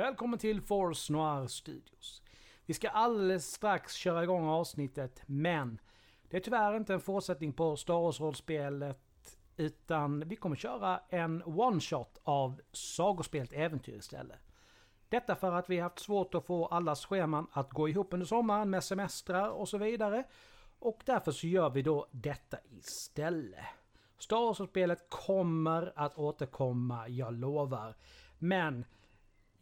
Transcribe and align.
Välkommen 0.00 0.38
till 0.38 0.60
Force 0.60 1.12
Noir 1.12 1.46
Studios. 1.46 2.22
Vi 2.66 2.74
ska 2.74 2.88
alldeles 2.88 3.52
strax 3.52 3.94
köra 3.94 4.22
igång 4.22 4.48
avsnittet, 4.48 5.22
men 5.26 5.80
det 6.30 6.36
är 6.36 6.40
tyvärr 6.40 6.76
inte 6.76 6.94
en 6.94 7.00
fortsättning 7.00 7.52
på 7.52 7.76
Star 7.76 7.94
Wars-rollspelet, 7.94 9.38
utan 9.56 10.28
vi 10.28 10.36
kommer 10.36 10.56
köra 10.56 11.00
en 11.08 11.42
one-shot 11.42 12.18
av 12.22 12.60
Sagospelet 12.72 13.52
Äventyr 13.52 13.96
istället. 13.96 14.38
Detta 15.08 15.34
för 15.34 15.52
att 15.52 15.70
vi 15.70 15.78
haft 15.80 15.98
svårt 15.98 16.34
att 16.34 16.46
få 16.46 16.66
allas 16.66 17.06
scheman 17.06 17.46
att 17.52 17.70
gå 17.70 17.88
ihop 17.88 18.12
under 18.12 18.26
sommaren 18.26 18.70
med 18.70 18.84
semestrar 18.84 19.48
och 19.48 19.68
så 19.68 19.78
vidare. 19.78 20.24
Och 20.78 21.02
därför 21.04 21.32
så 21.32 21.46
gör 21.46 21.70
vi 21.70 21.82
då 21.82 22.06
detta 22.10 22.58
istället. 22.70 23.64
Star 24.18 24.36
Wars-spelet 24.36 25.10
kommer 25.10 25.92
att 25.96 26.18
återkomma, 26.18 27.08
jag 27.08 27.34
lovar. 27.34 27.96
Men 28.38 28.84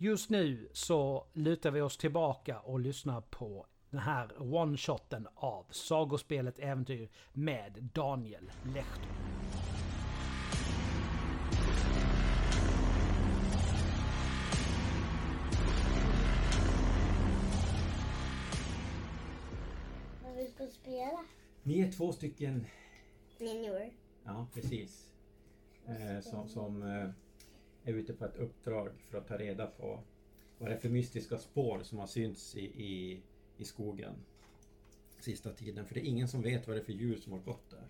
just 0.01 0.31
nu 0.31 0.69
så 0.73 1.27
lutar 1.33 1.71
vi 1.71 1.81
oss 1.81 1.97
tillbaka 1.97 2.59
och 2.61 2.81
lyssnar 2.81 3.21
på 3.21 3.67
den 3.91 4.01
här 4.01 4.31
one-shoten 4.39 5.27
av 5.35 5.67
Sagospelet 5.71 6.59
Äventyr 6.59 7.09
med 7.33 7.91
Daniel 7.95 8.51
Lehto. 8.75 9.09
Vad 20.25 20.37
vi 20.37 20.47
ska 20.47 20.67
spela? 20.67 21.25
Ni 21.63 21.81
är 21.81 21.93
två 21.93 22.13
stycken, 22.13 22.67
Ninjor. 23.39 23.91
ja 24.25 24.47
precis, 24.55 25.13
eh, 25.87 26.21
som, 26.21 26.49
som 26.49 26.83
eh, 26.83 27.11
är 27.85 27.93
ute 27.93 28.13
på 28.13 28.25
ett 28.25 28.37
uppdrag 28.37 28.89
för 29.11 29.19
att 29.19 29.29
ta 29.29 29.39
reda 29.39 29.67
på 29.67 30.01
vad 30.59 30.71
det 30.71 30.75
är 30.75 30.79
för 30.79 30.89
mystiska 30.89 31.39
spår 31.39 31.81
som 31.83 31.99
har 31.99 32.07
synts 32.07 32.57
i, 32.57 32.65
i, 32.65 33.23
i 33.57 33.65
skogen 33.65 34.15
sista 35.21 35.53
tiden. 35.53 35.87
För 35.87 35.95
det 35.95 36.01
är 36.01 36.05
ingen 36.05 36.29
som 36.29 36.43
vet 36.43 36.67
vad 36.67 36.77
det 36.77 36.81
är 36.81 36.85
för 36.85 36.93
djur 36.93 37.17
som 37.17 37.33
har 37.33 37.41
gått 37.41 37.71
där. 37.71 37.89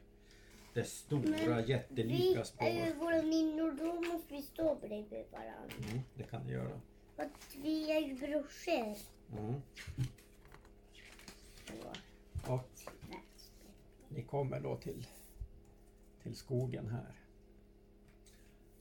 Det 0.74 0.80
är 0.80 0.84
stora 0.84 1.54
Men 1.54 1.66
jättelika 1.66 2.38
vi 2.40 2.44
spår. 2.44 2.66
är 2.66 2.86
ju 2.86 2.94
våra 2.94 3.22
ninjor, 3.22 3.72
då 3.72 4.12
måste 4.12 4.34
vi 4.34 4.42
stå 4.42 4.74
bredvid 4.74 5.24
varandra. 5.30 5.74
Mm, 5.90 6.00
det 6.14 6.22
kan 6.22 6.46
det 6.46 6.52
göra. 6.52 6.80
För 7.16 7.22
att 7.22 7.56
vi 7.62 7.90
är 7.90 8.00
ju 8.00 8.14
brorsor. 8.14 8.96
Mm. 9.38 9.54
Och 12.46 12.70
ni 14.08 14.22
kommer 14.22 14.60
då 14.60 14.76
till, 14.76 15.06
till 16.22 16.36
skogen 16.36 16.88
här. 16.88 17.14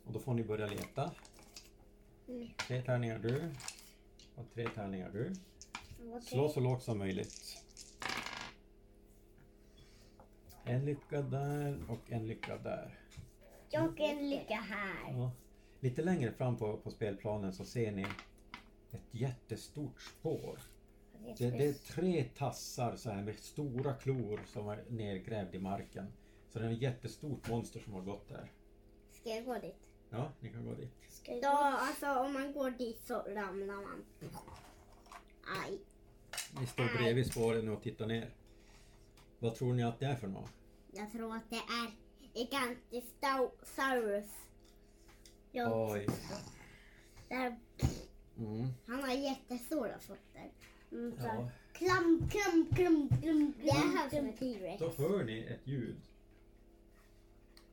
Och 0.07 0.13
då 0.13 0.19
får 0.19 0.33
ni 0.33 0.43
börja 0.43 0.67
leta. 0.67 1.11
Mm. 2.27 2.47
Tre 2.67 2.81
tärningar 2.81 3.19
du. 3.19 3.51
Och 4.35 4.45
tre 4.53 4.67
tärningar 4.75 5.09
du. 5.09 5.33
Okej. 6.09 6.21
Slå 6.21 6.49
så 6.49 6.59
lågt 6.59 6.83
som 6.83 6.97
möjligt. 6.97 7.63
En 10.63 10.85
lycka 10.85 11.21
där 11.21 11.79
och 11.89 12.11
en 12.11 12.27
lycka 12.27 12.57
där. 12.57 12.99
Jag 13.69 13.99
en 13.99 14.29
lycka 14.29 14.55
här. 14.55 15.11
Ja. 15.11 15.31
Lite 15.79 16.01
längre 16.01 16.31
fram 16.31 16.57
på, 16.57 16.77
på 16.77 16.91
spelplanen 16.91 17.53
så 17.53 17.65
ser 17.65 17.91
ni 17.91 18.05
ett 18.91 19.07
jättestort 19.11 20.01
spår. 20.01 20.59
Det, 21.37 21.49
det 21.49 21.65
är 21.65 21.73
tre 21.73 22.23
tassar 22.23 22.95
så 22.95 23.09
här 23.09 23.23
med 23.23 23.39
stora 23.39 23.93
klor 23.93 24.41
som 24.45 24.69
är 24.69 24.83
nergrävd 24.89 25.55
i 25.55 25.59
marken. 25.59 26.13
Så 26.49 26.59
det 26.59 26.65
är 26.65 26.71
ett 26.71 26.81
jättestort 26.81 27.49
monster 27.49 27.79
som 27.79 27.93
har 27.93 28.01
gått 28.01 28.29
där. 28.29 28.51
Ska 29.11 29.29
jag 29.29 29.45
gå 29.45 29.53
dit? 29.53 29.89
Ja, 30.09 30.31
ni 30.39 30.49
kan 30.49 30.65
gå 30.65 30.73
dit. 30.73 30.91
Ska 31.09 31.31
jag 31.31 31.43
ja, 31.43 31.77
alltså 31.79 32.07
om 32.19 32.33
man 32.33 32.53
går 32.53 32.71
dit 32.71 33.01
så 33.07 33.13
ramlar 33.21 33.75
man. 33.75 34.05
Aj. 35.65 35.79
Ni 36.59 36.67
står 36.67 36.97
bredvid 36.97 37.31
spåren 37.31 37.69
och 37.69 37.81
tittar 37.83 38.05
ner. 38.07 38.29
Vad 39.39 39.55
tror 39.55 39.73
ni 39.73 39.83
att 39.83 39.99
det 39.99 40.05
är 40.05 40.15
för 40.15 40.27
något? 40.27 40.49
Jag 40.91 41.11
tror 41.11 41.35
att 41.35 41.49
det 41.49 41.55
är 41.55 41.91
Gigantisaurus. 42.33 44.29
Jag, 45.51 45.91
Oj. 45.91 46.07
där, 47.29 47.57
Mm. 48.37 48.67
han 48.87 49.03
har 49.03 49.13
jättestora 49.13 49.99
fötter. 49.99 50.51
Mm, 50.91 51.17
så. 51.17 51.23
Ja. 51.25 51.49
Klam, 51.73 52.29
klam, 52.31 52.67
klam, 52.75 53.09
klam, 53.21 53.53
Det 53.61 53.69
är 53.69 53.97
han 53.97 54.09
som 54.09 54.25
är 54.27 54.31
T-rex. 54.37 54.79
Då 54.79 54.89
hör 55.07 55.23
ni 55.23 55.39
ett 55.43 55.67
ljud. 55.67 55.95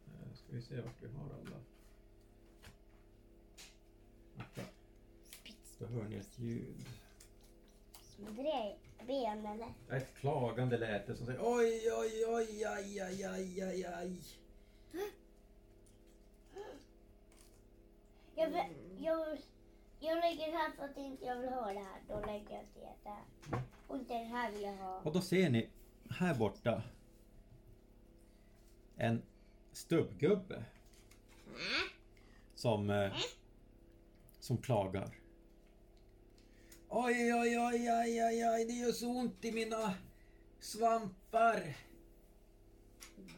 Eh, 0.06 0.34
Ska 0.34 0.52
vi 0.52 0.62
se 0.62 0.80
vart 0.80 1.02
vi 1.02 1.06
har 1.08 1.24
alla. 1.24 1.56
Då 5.84 5.90
hör 6.00 6.04
ni 6.08 6.16
ett 6.16 6.38
ljud. 6.38 6.86
Ben 9.06 9.46
eller? 9.46 9.74
Ett 9.90 10.14
klagande 10.14 10.78
läte 10.78 11.16
som 11.16 11.26
säger 11.26 11.40
oj, 11.42 11.92
oj, 11.92 12.24
oj, 12.28 12.64
aj, 12.64 13.00
aj, 13.00 13.24
aj, 13.24 13.62
aj, 13.62 13.84
aj. 13.84 14.18
Jag, 18.34 18.46
vill- 18.50 19.02
jag, 19.04 19.38
jag 20.00 20.16
lägger 20.18 20.52
här 20.52 20.70
för 20.76 20.84
att 20.84 20.96
inte 20.96 21.24
jag 21.24 21.36
vill 21.40 21.50
ha 21.50 21.72
det 21.72 21.78
här. 21.78 22.02
Då 22.08 22.20
lägger 22.26 22.54
jag 22.54 22.64
det 22.74 23.10
där. 23.10 23.62
Och 23.86 23.96
inte 23.96 24.14
det 24.14 24.24
här 24.24 24.52
vill 24.52 24.62
jag 24.62 24.76
ha. 24.76 25.00
Och 25.00 25.12
då 25.12 25.20
ser 25.20 25.50
ni 25.50 25.70
här 26.10 26.34
borta 26.34 26.82
en 28.96 29.22
stubbgubbe 29.72 30.64
som, 32.54 32.90
eh, 32.90 33.12
som 34.40 34.58
klagar. 34.58 35.18
Oj, 36.96 37.34
oj, 37.34 37.58
oj, 37.58 37.88
aj, 37.88 38.20
aj, 38.20 38.42
aj, 38.42 38.64
det 38.64 38.72
gör 38.72 38.92
så 38.92 39.08
ont 39.08 39.44
i 39.44 39.52
mina 39.52 39.94
svampar. 40.60 41.74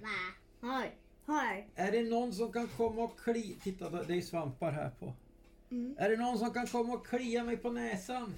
Va? 0.00 0.18
Har, 0.60 0.94
har. 1.24 1.68
Är 1.74 1.92
det 1.92 2.02
någon 2.02 2.32
som 2.32 2.52
kan 2.52 2.68
komma 2.68 3.02
och 3.02 3.20
klia... 3.20 3.56
Titta, 3.62 3.90
det 3.90 4.14
är 4.14 4.20
svampar 4.20 4.72
här 4.72 4.90
på. 4.90 5.12
Mm. 5.70 5.96
Är 5.98 6.10
det 6.10 6.16
någon 6.16 6.38
som 6.38 6.52
kan 6.52 6.66
komma 6.66 6.94
och 6.94 7.06
klia 7.06 7.44
mig 7.44 7.56
på 7.56 7.70
näsan? 7.70 8.34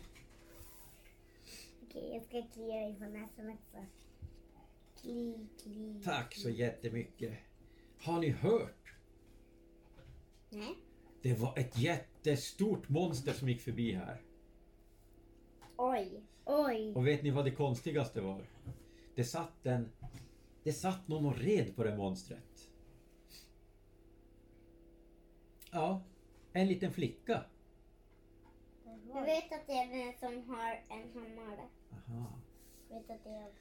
Okej, 1.82 2.10
jag 2.12 2.22
ska 2.24 2.54
klia 2.54 2.76
dig 2.76 2.94
på 2.98 3.04
näsan 3.04 3.50
också. 3.50 3.86
Kli, 5.02 5.48
kli. 5.62 6.00
Tack 6.04 6.34
så 6.34 6.50
jättemycket. 6.50 7.32
Har 8.00 8.20
ni 8.20 8.30
hört? 8.30 8.94
Nej. 10.50 10.74
Det 11.22 11.34
var 11.34 11.58
ett 11.58 11.78
jättestort 11.78 12.88
monster 12.88 13.32
som 13.32 13.48
gick 13.48 13.60
förbi 13.60 13.92
här. 13.92 14.22
Oj, 15.80 16.22
oj. 16.44 16.92
Och 16.94 17.06
vet 17.06 17.22
ni 17.22 17.30
vad 17.30 17.44
det 17.44 17.50
konstigaste 17.50 18.20
var? 18.20 18.42
Det 19.14 19.24
satt 19.24 19.66
en... 19.66 19.92
Det 20.62 20.72
satt 20.72 21.08
någon 21.08 21.26
och 21.26 21.36
red 21.36 21.76
på 21.76 21.84
det 21.84 21.96
monstret. 21.96 22.70
Ja, 25.70 26.02
en 26.52 26.68
liten 26.68 26.92
flicka. 26.92 27.44
Jag 29.14 29.24
vet 29.24 29.52
att 29.52 29.66
det 29.66 29.72
är 29.72 30.04
den 30.04 30.18
som 30.18 30.54
har 30.54 30.84
en 30.88 31.12
hammare. 31.14 31.68
Aha. 31.92 32.38
Jag 32.88 32.96
vet 32.96 33.10
att 33.10 33.24
det 33.24 33.30
är... 33.30 33.52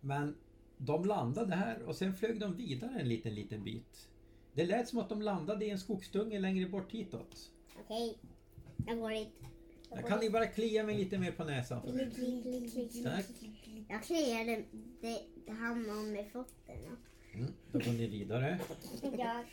Men 0.00 0.36
de 0.76 1.04
landade 1.04 1.54
här 1.54 1.82
och 1.82 1.96
sen 1.96 2.14
flög 2.14 2.40
de 2.40 2.56
vidare 2.56 3.00
en 3.00 3.08
liten, 3.08 3.34
liten 3.34 3.64
bit. 3.64 4.08
Det 4.52 4.64
lät 4.64 4.88
som 4.88 4.98
att 4.98 5.08
de 5.08 5.22
landade 5.22 5.64
i 5.64 5.70
en 5.70 5.78
skogsdunge 5.78 6.38
längre 6.38 6.68
bort 6.68 6.92
hitåt. 6.92 7.50
Okej, 7.80 8.18
jag 8.86 8.98
går 8.98 9.10
dit. 9.10 9.44
Jag 9.90 10.06
kan 10.06 10.20
ni 10.20 10.30
bara 10.30 10.46
klia 10.46 10.84
mig 10.84 10.96
lite 10.96 11.18
mer 11.18 11.32
på 11.32 11.44
näsan? 11.44 11.80
Kli, 11.82 12.10
kli. 12.70 13.02
Tack. 13.04 13.26
Jag 13.88 14.02
kliar 14.02 14.64
det, 15.00 15.20
hamnar 15.52 16.12
med 16.12 16.26
fötterna. 16.32 16.96
Mm, 17.34 17.52
då 17.72 17.78
går 17.78 17.92
ni 17.92 18.06
vidare. 18.06 18.60
Jag, 19.02 19.44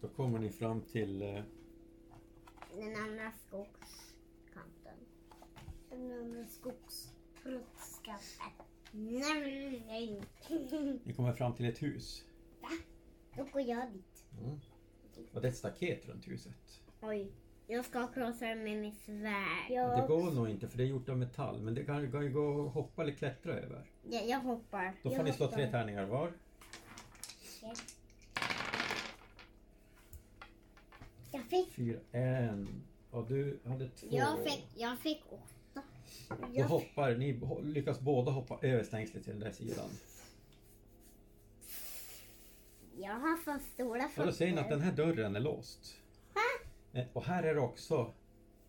Då 0.00 0.08
kommer 0.08 0.38
ni 0.38 0.50
fram 0.50 0.82
till... 0.82 1.22
eh, 1.22 1.42
den 2.76 2.96
andra 2.96 3.32
skogskanten. 3.46 4.96
Den 5.90 6.12
andra 6.12 6.46
skogsrottskanten. 6.46 8.66
Nej, 8.92 9.82
nej. 9.86 10.22
Ni 11.04 11.12
kommer 11.12 11.32
fram 11.32 11.54
till 11.54 11.66
ett 11.66 11.82
hus. 11.82 12.24
Då 13.36 13.44
går 13.44 13.62
jag 13.62 13.92
dit. 13.92 14.24
Mm. 14.40 14.60
Och 15.32 15.40
det 15.40 15.48
är 15.48 15.52
ett 15.52 15.58
staket 15.58 16.06
runt 16.08 16.28
huset. 16.28 16.82
Oj. 17.00 17.32
Jag 17.66 17.84
ska 17.84 18.06
krossa 18.06 18.46
det 18.46 18.54
med 18.54 18.76
mitt 18.76 18.96
svärd. 19.02 19.68
Det 19.68 20.04
går 20.08 20.30
nog 20.30 20.48
inte 20.48 20.68
för 20.68 20.78
det 20.78 20.82
är 20.84 20.86
gjort 20.86 21.08
av 21.08 21.18
metall 21.18 21.60
men 21.62 21.74
det 21.74 21.84
kan, 21.84 22.12
kan 22.12 22.22
ju 22.24 22.32
gå 22.32 22.66
att 22.66 22.72
hoppa 22.74 23.02
eller 23.02 23.12
klättra 23.12 23.52
över. 23.52 23.90
Jag, 24.10 24.26
jag 24.28 24.40
hoppar. 24.40 24.94
Då 25.02 25.08
får 25.10 25.18
jag 25.18 25.24
ni 25.24 25.32
slå 25.32 25.46
hoppar. 25.46 25.56
tre 25.58 25.70
tärningar 25.70 26.06
var. 26.06 26.32
Jag 31.32 31.44
fick, 31.44 31.72
Fyra, 31.72 31.98
en. 32.12 32.82
Och 33.10 33.26
du 33.28 33.58
hade 33.66 33.88
två. 33.88 34.06
jag 34.10 34.44
fick, 34.44 34.64
jag 34.76 34.98
fick 34.98 35.22
åtta. 35.28 35.82
Då 36.28 36.46
Jag, 36.52 36.64
hoppar 36.68 37.14
ni, 37.14 37.32
ho- 37.32 37.62
lyckas 37.64 38.00
båda 38.00 38.30
hoppa 38.32 38.58
över 38.62 38.84
stängslet 38.84 39.24
till 39.24 39.32
den 39.32 39.40
där 39.40 39.52
sidan. 39.52 39.88
Jag 42.96 43.14
har 43.14 43.36
för 43.36 43.58
stora 43.74 44.08
Och 44.16 44.26
då 44.26 44.32
ser 44.32 44.52
ni 44.52 44.58
att 44.58 44.68
den 44.68 44.80
här 44.80 44.92
dörren 44.92 45.36
är 45.36 45.40
låst. 45.40 45.96
Eh, 46.98 47.04
Och 47.12 47.22
här 47.24 47.42
är 47.42 47.54
det 47.54 47.60
också 47.60 48.12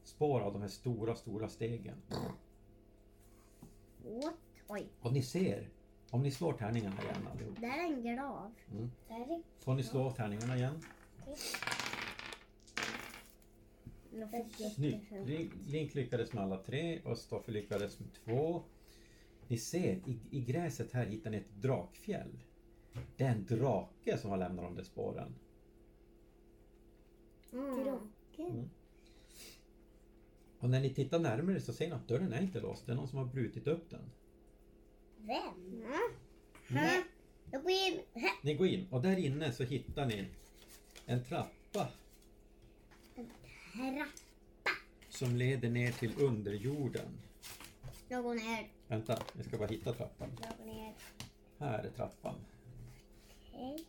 spår 0.04 0.42
av 0.42 0.54
de 0.54 0.62
här 0.62 0.70
stora, 0.70 1.16
stora 1.16 1.50
stegen. 1.50 1.96
What? 4.04 4.34
Oj, 4.68 4.88
Och 5.02 5.14
ni 5.14 5.22
ser, 5.24 5.70
om 6.10 6.24
ni 6.24 6.32
slår 6.32 6.54
tärningarna 6.54 7.02
igen 7.04 7.28
allihop. 7.34 7.56
där 7.62 7.68
är 7.68 7.94
en 7.94 8.16
grav. 8.16 8.52
Mm. 8.72 8.92
Där 9.08 9.16
är 9.34 9.42
Får 9.60 9.74
ni 9.74 9.84
slå 9.84 10.12
tärningarna 10.12 10.58
igen? 10.58 10.82
Snyggt. 14.76 15.12
Link- 15.12 15.52
Link 15.68 15.96
lyckades 15.96 16.34
med 16.34 16.44
alla 16.44 16.58
tre 16.64 17.02
och 17.06 17.18
Stoffe 17.18 17.52
lyckades 17.52 18.00
med 18.00 18.10
två. 18.14 18.64
Ni 19.48 19.58
ser, 19.58 19.96
i, 20.06 20.20
i 20.32 20.42
gräset 20.42 20.92
här 20.92 21.06
hittar 21.06 21.30
ni 21.32 21.38
ett 21.38 21.52
drakfjäll. 21.62 22.40
Det 23.18 23.24
är 23.24 23.32
en 23.32 23.46
drake 23.46 24.18
som 24.18 24.30
har 24.30 24.38
lämnat 24.38 24.66
de 24.66 24.76
där 24.76 24.84
spåren. 24.84 25.36
Drake. 28.40 28.70
Och 30.60 30.70
när 30.70 30.82
ni 30.82 30.94
tittar 30.94 31.20
närmare 31.20 31.62
så 31.62 31.74
ser 31.74 31.88
ni 31.88 31.94
att 31.94 32.08
dörren 32.08 32.34
är 32.34 32.42
inte 32.42 32.60
låst. 32.60 32.86
Det 32.86 32.92
är 32.92 32.96
någon 32.96 33.08
som 33.08 33.18
har 33.18 33.26
brutit 33.26 33.68
upp 33.68 33.90
den. 33.90 34.12
Vem? 35.18 35.84
Mm. 36.70 37.04
Jag 37.52 37.64
går 37.64 37.72
in. 37.72 38.00
Ni 38.42 38.54
går 38.54 38.68
in 38.68 38.88
och 38.92 39.02
där 39.02 39.18
inne 39.18 39.52
så 39.52 39.64
hittar 39.64 40.06
ni 40.06 40.28
en 41.06 41.24
trappa 41.24 41.88
Herra. 43.74 44.06
som 45.10 45.36
leder 45.36 45.70
ner 45.70 45.92
till 45.92 46.14
underjorden. 46.22 47.22
Jag 48.08 48.24
går 48.24 48.36
ner. 48.36 48.68
Vänta, 48.88 49.24
jag 49.38 49.46
ska 49.46 49.58
bara 49.58 49.68
hitta 49.68 49.94
trappan. 49.94 50.30
Jag 50.42 50.58
går 50.58 50.74
ner. 50.74 50.94
Här 51.58 51.84
är 51.84 51.90
trappan. 51.90 52.36
Okej. 53.52 53.86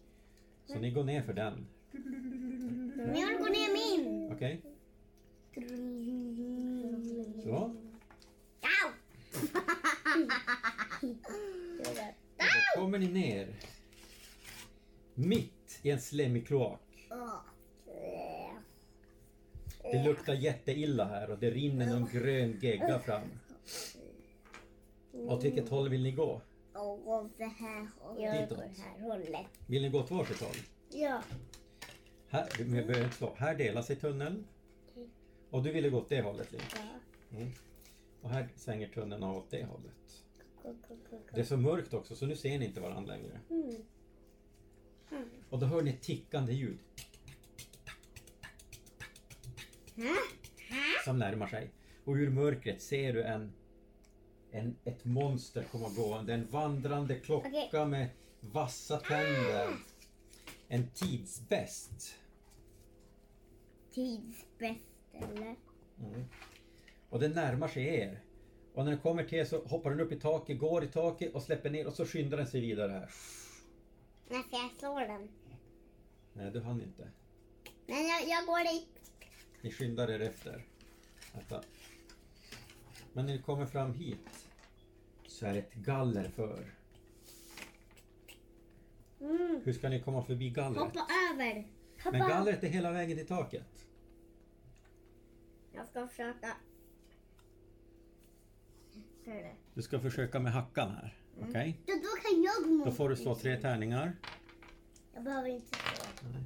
Så 0.66 0.78
ni 0.78 0.90
går 0.90 1.04
ner 1.04 1.22
för 1.22 1.32
den. 1.32 1.66
Men 1.92 3.16
jag 3.20 3.38
gå 3.38 3.44
ner 3.44 3.72
min. 3.72 4.32
Okej? 4.32 4.62
Så. 7.42 7.54
Au! 8.60 8.90
Och 11.78 11.96
då 11.96 12.80
kommer 12.80 12.98
ni 12.98 13.08
ner. 13.08 13.48
Mitt 15.14 15.80
i 15.82 15.90
en 15.90 16.00
slemmig 16.00 16.46
kloak. 16.46 16.80
Det 19.82 20.04
luktar 20.04 20.34
jätteilla 20.34 21.04
här 21.04 21.30
och 21.30 21.38
det 21.38 21.50
rinner 21.50 21.86
någon 21.86 22.08
grön 22.12 22.58
gegga 22.62 22.98
fram. 22.98 23.22
Åt 25.12 25.44
vilket 25.44 25.68
håll 25.68 25.88
vill 25.88 26.02
ni 26.02 26.12
gå? 26.12 26.40
Och 26.74 27.04
gå 27.04 27.28
det 27.36 27.44
här. 27.44 27.88
Jag 28.18 28.42
Ditåt. 28.42 28.58
det 28.58 28.82
här 28.82 29.00
hållet. 29.00 29.46
Vill 29.66 29.82
ni 29.82 29.88
gå 29.88 29.98
åt 30.00 30.10
varsitt 30.10 30.40
håll? 30.40 30.56
Ja. 30.90 31.22
Här, 32.30 32.48
vi 32.58 32.64
behöver 32.64 33.04
inte 33.04 33.16
slå. 33.16 33.34
Här 33.36 33.54
delar 33.54 33.82
sig 33.82 33.96
tunneln. 33.96 34.44
Och 35.50 35.62
du 35.62 35.72
ville 35.72 35.90
gå 35.90 35.98
åt 35.98 36.08
det 36.08 36.20
hållet 36.20 36.52
Link. 36.52 36.64
Mm. 37.32 37.50
Och 38.22 38.30
här 38.30 38.48
svänger 38.56 38.88
tunneln 38.88 39.22
av 39.22 39.36
åt 39.36 39.50
det 39.50 39.64
hållet. 39.64 40.24
Det 41.32 41.40
är 41.40 41.44
så 41.44 41.56
mörkt 41.56 41.94
också 41.94 42.16
så 42.16 42.26
nu 42.26 42.36
ser 42.36 42.58
ni 42.58 42.64
inte 42.64 42.80
varandra 42.80 43.14
längre. 43.14 43.40
Mm. 43.50 43.74
Och 45.50 45.58
då 45.58 45.66
hör 45.66 45.82
ni 45.82 45.90
ett 45.90 46.02
tickande 46.02 46.52
ljud 46.52 46.78
som 51.04 51.18
närmar 51.18 51.46
sig. 51.46 51.70
Och 52.04 52.14
ur 52.14 52.30
mörkret 52.30 52.82
ser 52.82 53.12
du 53.12 53.22
en, 53.22 53.52
en, 54.50 54.76
ett 54.84 55.04
monster 55.04 55.62
komma 55.62 55.88
gående. 55.88 56.34
En 56.34 56.46
vandrande 56.50 57.14
klocka 57.14 57.48
Okej. 57.48 57.86
med 57.86 58.08
vassa 58.40 58.96
tänder. 58.96 59.68
En 60.68 60.90
tidsbäst. 60.90 62.19
Tidsbäst 63.90 64.88
eller? 65.12 65.56
Mm. 66.00 66.24
Och 67.10 67.20
den 67.20 67.32
närmar 67.32 67.68
sig 67.68 67.86
er. 67.86 68.20
Och 68.74 68.84
när 68.84 68.90
den 68.90 69.00
kommer 69.00 69.24
till 69.24 69.38
er 69.38 69.44
så 69.44 69.64
hoppar 69.64 69.90
den 69.90 70.00
upp 70.00 70.12
i 70.12 70.20
taket, 70.20 70.58
går 70.58 70.84
i 70.84 70.88
taket 70.88 71.34
och 71.34 71.42
släpper 71.42 71.70
ner 71.70 71.86
och 71.86 71.92
så 71.92 72.06
skyndar 72.06 72.36
den 72.36 72.46
sig 72.46 72.60
vidare 72.60 72.92
här. 72.92 73.10
När 74.28 74.42
ska 74.42 74.56
jag 74.56 74.70
slå 74.78 74.98
den? 74.98 75.28
Nej, 76.32 76.50
du 76.50 76.60
hann 76.60 76.82
inte. 76.82 77.08
Men 77.86 78.06
jag, 78.06 78.28
jag 78.28 78.46
går 78.46 78.72
dit. 78.72 78.88
Ni 79.60 79.70
skyndar 79.70 80.10
er 80.10 80.20
efter. 80.20 80.64
Vänta. 81.34 81.62
Men 83.12 83.26
när 83.26 83.32
ni 83.32 83.42
kommer 83.42 83.66
fram 83.66 83.94
hit 83.94 84.48
så 85.26 85.46
är 85.46 85.52
det 85.52 85.58
ett 85.58 85.74
galler 85.74 86.28
för. 86.28 86.74
Mm. 89.20 89.60
Hur 89.64 89.72
ska 89.72 89.88
ni 89.88 90.02
komma 90.02 90.24
förbi 90.24 90.50
gallret? 90.50 90.82
Hoppa 90.82 91.06
över. 91.32 91.66
Hoppa. 92.04 92.18
Men 92.18 92.28
gallret 92.28 92.64
är 92.64 92.68
hela 92.68 92.92
vägen 92.92 93.16
till 93.18 93.26
taket. 93.26 93.86
Jag 95.72 95.86
ska 95.86 96.06
försöka. 96.08 96.56
Ser 99.24 99.54
du? 99.74 99.82
Ska 99.82 100.00
försöka 100.00 100.40
med 100.40 100.52
hackan 100.52 100.90
här. 100.90 101.16
Okej? 101.48 101.80
Då, 101.86 101.92
då 101.92 102.20
kan 102.30 102.42
jag 102.42 102.70
mot 102.70 102.86
Då 102.86 102.92
får 102.92 103.08
du 103.08 103.16
slå 103.16 103.34
tre 103.34 103.56
tärningar. 103.56 104.16
Jag 105.14 105.24
behöver 105.24 105.48
inte 105.48 105.66
slå. 105.76 106.04
Nej. 106.32 106.42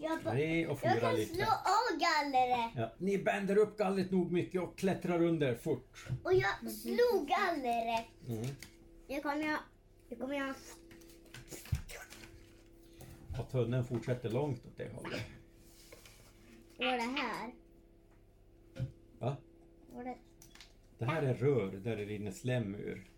Jag, 0.00 0.22
ba- 0.24 0.30
Tre 0.30 0.66
och 0.66 0.78
jag 0.82 0.94
fyra 0.94 1.00
kan 1.00 1.14
lite. 1.14 1.34
slå 1.34 1.44
av 1.46 1.98
gallret. 1.98 2.70
Ja, 2.76 2.92
ni 2.98 3.18
bänder 3.18 3.58
upp 3.58 3.78
gallret 3.78 4.10
nog 4.10 4.32
mycket 4.32 4.62
och 4.62 4.78
klättrar 4.78 5.22
under 5.22 5.54
fort. 5.54 6.06
Och 6.24 6.34
jag 6.34 6.70
slog 6.72 7.28
gallret. 7.28 8.06
Mm. 8.28 8.46
Nu 9.08 9.20
kommer 9.20 9.46
jag... 9.46 9.58
Nu 10.08 10.16
kommer 10.16 10.34
jag... 10.34 10.54
Och 13.38 13.50
tunneln 13.50 13.84
fortsätter 13.84 14.30
långt 14.30 14.66
åt 14.66 14.76
det 14.76 14.88
hållet. 14.92 15.22
Vad 16.78 16.88
är 16.88 16.96
det 16.96 17.20
här? 17.20 17.52
Va? 19.18 19.36
Vad 19.92 20.00
är 20.00 20.04
det? 20.04 20.16
Det 20.98 21.04
här 21.04 21.22
är 21.22 21.34
rör 21.34 21.72
där 21.72 21.96
det 21.96 22.04
rinner 22.04 22.30
slem 22.30 22.74
ur. 22.74 23.10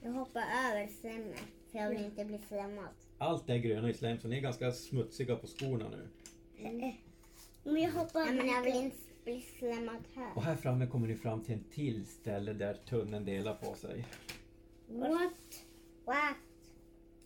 Jag 0.00 0.12
hoppar 0.12 0.40
över 0.40 0.88
slemmet. 1.00 1.42
För 1.70 1.78
jag 1.78 1.90
vill 1.90 2.04
inte 2.04 2.24
bli 2.24 2.38
slemmad. 2.38 2.88
Allt 3.18 3.50
är 3.50 3.56
gröna 3.56 3.90
i 3.90 3.94
slem 3.94 4.18
så 4.18 4.28
ni 4.28 4.36
är 4.36 4.40
ganska 4.40 4.72
smutsiga 4.72 5.36
på 5.36 5.46
skorna 5.46 5.88
nu. 5.88 6.08
Men 7.64 7.82
jag 7.82 7.90
hoppar 7.90 8.20
ja, 8.20 8.32
men 8.32 8.46
jag 8.46 8.62
vill 8.62 8.74
inte 8.74 8.96
bli 9.24 9.40
slemmad 9.40 10.04
här. 10.14 10.36
Och 10.36 10.42
här 10.42 10.56
framme 10.56 10.86
kommer 10.86 11.08
ni 11.08 11.14
fram 11.14 11.44
till 11.44 11.54
en 11.54 11.64
till 11.64 12.06
ställe 12.06 12.52
där 12.52 12.74
tunneln 12.74 13.24
delar 13.24 13.54
på 13.54 13.74
sig. 13.74 14.06
What? 14.88 15.64
What? 16.04 16.36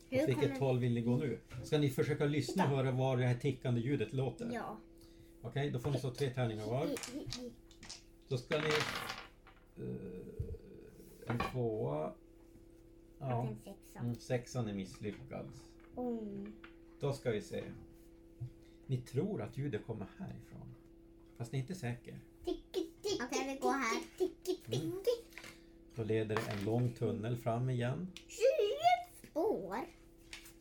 Hur 0.09 0.21
Åt 0.23 0.29
vilket 0.29 0.43
kommer- 0.43 0.59
håll 0.59 0.79
vill 0.79 0.93
ni 0.93 1.01
gå 1.01 1.17
nu? 1.17 1.39
Ska 1.63 1.77
ni 1.77 1.89
försöka 1.89 2.25
lyssna 2.25 2.63
och 2.63 2.69
höra 2.69 2.91
var 2.91 3.17
det 3.17 3.25
här 3.25 3.35
tickande 3.35 3.81
ljudet 3.81 4.13
låter? 4.13 4.51
Ja. 4.53 4.77
Okej, 5.41 5.71
då 5.71 5.79
får 5.79 5.91
ni 5.91 5.99
slå 5.99 6.11
tre 6.13 6.29
tärningar 6.29 6.65
var. 6.65 6.87
Då 8.27 8.37
ska 8.37 8.57
ni... 8.57 8.67
eh, 9.83 9.95
en 11.27 11.39
tvåa. 11.51 12.13
Ja, 13.19 13.47
En 13.47 13.55
sexa. 13.63 13.99
mm, 13.99 14.15
sexan 14.15 14.67
är 14.67 14.73
misslyckad. 14.73 15.45
Mm. 15.97 16.53
Då 16.99 17.13
ska 17.13 17.31
vi 17.31 17.41
se. 17.41 17.63
Ni 18.87 18.97
tror 18.97 19.41
att 19.41 19.57
ljudet 19.57 19.85
kommer 19.85 20.07
härifrån. 20.17 20.75
Fast 21.37 21.51
ni 21.51 21.59
är 21.59 21.61
inte 21.61 21.75
säker. 21.75 22.19
Okej, 22.45 23.53
vi 23.53 23.57
går 23.61 23.71
här. 23.71 24.01
Mm. 24.81 24.91
Då 25.95 26.03
leder 26.03 26.35
det 26.35 26.51
en 26.51 26.65
lång 26.65 26.91
tunnel 26.93 27.37
fram 27.37 27.69
igen. 27.69 28.07
Spår. 29.29 29.77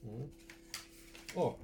Mm. 0.05 0.29
Och 1.35 1.61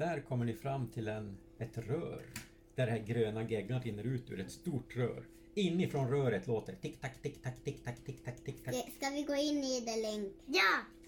Där 0.00 0.20
kommer 0.20 0.44
ni 0.44 0.54
fram 0.54 0.88
till 0.88 1.08
en, 1.08 1.36
ett 1.58 1.78
rör. 1.78 2.26
Där 2.74 2.86
det 2.86 2.92
här 2.92 2.98
gröna 2.98 3.42
geggan 3.42 3.82
rinner 3.82 4.04
ut 4.04 4.30
ur 4.30 4.40
ett 4.40 4.50
stort 4.50 4.96
rör. 4.96 5.24
Inifrån 5.54 6.10
röret 6.10 6.46
låter 6.46 6.74
tick 6.74 7.00
tack 7.00 7.22
tick 7.22 7.42
tack 7.42 7.64
tick 7.64 7.84
tack 7.84 8.04
tick 8.04 8.24
tack 8.24 8.44
tick 8.44 8.64
tack. 8.64 8.74
Ska 8.74 9.10
vi 9.10 9.22
gå 9.22 9.34
in 9.34 9.64
i 9.64 9.80
det 9.80 10.10
Link? 10.10 10.32
Ja! 10.46 10.99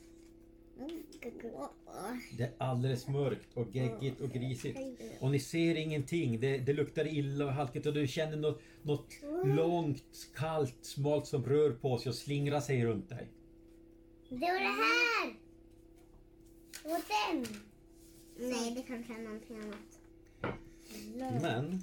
Det 2.36 2.42
är 2.42 2.52
alldeles 2.58 3.08
mörkt 3.08 3.48
och 3.54 3.66
geggigt 3.74 4.20
och 4.20 4.30
grisigt. 4.30 4.78
Och 5.20 5.30
ni 5.30 5.40
ser 5.40 5.74
ingenting. 5.74 6.40
Det, 6.40 6.58
det 6.58 6.72
luktar 6.72 7.06
illa 7.06 7.44
och 7.44 7.52
halkigt 7.52 7.86
och 7.86 7.94
du 7.94 8.06
känner 8.06 8.36
något, 8.36 8.60
något 8.82 9.08
långt, 9.44 10.28
kallt, 10.34 10.76
smalt 10.82 11.26
som 11.26 11.44
rör 11.44 11.70
på 11.70 11.98
sig 11.98 12.10
och 12.10 12.16
slingrar 12.16 12.60
sig 12.60 12.84
runt 12.84 13.08
dig. 13.08 13.28
Det 14.28 14.36
var 14.36 14.60
det 14.60 14.82
här! 14.82 15.36
Och 16.84 17.00
den! 17.08 17.46
Nej, 18.36 18.74
det 18.74 18.82
kanske 18.82 19.14
är 19.14 19.22
någonting 19.22 19.56
annat. 19.56 20.00
Men... 21.42 21.80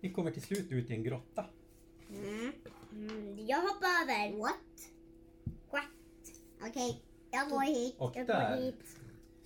Ni 0.00 0.10
kommer 0.10 0.30
till 0.30 0.42
slut 0.42 0.72
ut 0.72 0.90
i 0.90 0.94
en 0.94 1.02
grotta. 1.02 1.46
Mm. 2.10 2.52
Mm, 2.92 3.46
jag 3.46 3.60
hoppar 3.60 3.88
över. 4.02 4.38
What? 4.38 4.50
What? 4.50 4.91
Okej, 6.68 7.02
jag 7.30 7.50
går 7.50 7.60
hit. 7.60 7.94
Och 7.98 8.12
jag 8.16 8.26
där. 8.26 8.56
går 8.56 8.62
hit. 8.62 8.74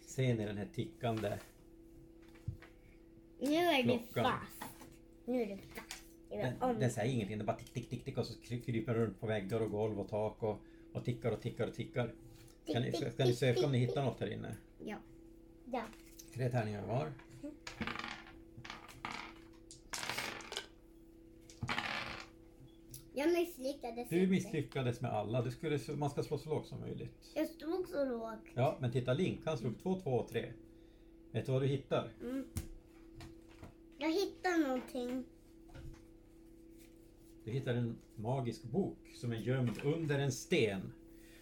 Ser 0.01 0.35
ni 0.35 0.47
den 0.47 0.57
här 0.57 0.69
tickande 0.75 1.39
Nu 3.41 3.55
är 3.55 3.83
du 3.83 3.89
Klockan. 4.13 4.25
fast. 4.25 4.73
Nu 5.25 5.43
är 5.43 5.47
dags. 5.47 5.63
Jag 6.31 6.53
Den, 6.61 6.81
den 6.81 6.91
säger 6.91 7.13
ingenting, 7.15 7.37
den 7.39 7.47
bara 7.47 7.57
tick, 7.57 7.73
tick, 7.73 7.91
tick, 7.91 8.05
tick 8.05 8.19
och 8.19 8.27
så 8.27 8.33
kry- 8.41 8.61
kryper 8.61 8.95
den 8.95 9.03
runt 9.03 9.21
på 9.21 9.27
väggar 9.27 9.61
och 9.61 9.71
golv 9.71 10.01
och 10.01 10.09
tak 10.09 10.43
och, 10.43 10.61
och 10.93 11.05
tickar 11.05 11.33
och 11.33 11.41
tickar 11.41 11.67
och 11.69 11.75
tickar. 11.75 12.13
Ska 12.69 12.81
ni, 12.81 12.93
ska 12.93 13.25
ni 13.25 13.33
söka 13.35 13.67
om 13.67 13.73
ni 13.73 13.79
hittar 13.79 14.05
något 14.05 14.21
här 14.21 14.33
inne? 14.33 14.57
Ja. 14.85 14.97
Tre 16.35 16.49
tärningar 16.51 16.87
var. 16.87 17.13
Jag 23.19 23.33
misslyckades 23.33 24.09
Du 24.09 24.19
inte. 24.21 24.31
misslyckades 24.31 25.01
med 25.01 25.11
alla. 25.13 25.43
Du 25.43 25.51
skulle, 25.51 25.79
man 25.97 26.11
ska 26.11 26.23
slå 26.23 26.39
så 26.39 26.49
lågt 26.51 26.67
som 26.67 26.81
möjligt. 26.81 27.11
Jag 27.35 27.49
stod 27.49 27.89
så 27.89 28.05
lågt. 28.05 28.39
Ja, 28.55 28.77
men 28.81 28.93
titta 28.93 29.13
Link, 29.15 29.41
han 29.45 29.59
slog 29.59 29.79
två, 29.83 30.01
två 30.01 30.11
och 30.11 30.29
tre. 30.29 30.53
Vet 31.33 31.47
du 31.47 31.53
vad 31.53 31.63
du 31.63 31.67
hittar? 31.67 32.13
Mm. 32.23 32.45
Jag 33.99 34.13
hittade 34.13 34.57
någonting. 34.59 35.25
Du 37.45 37.51
hittar 37.51 37.75
en 37.75 37.99
magisk 38.17 38.63
bok 38.63 38.99
som 39.15 39.33
är 39.33 39.37
gömd 39.37 39.81
under 39.85 40.19
en 40.19 40.33
sten. 40.33 40.93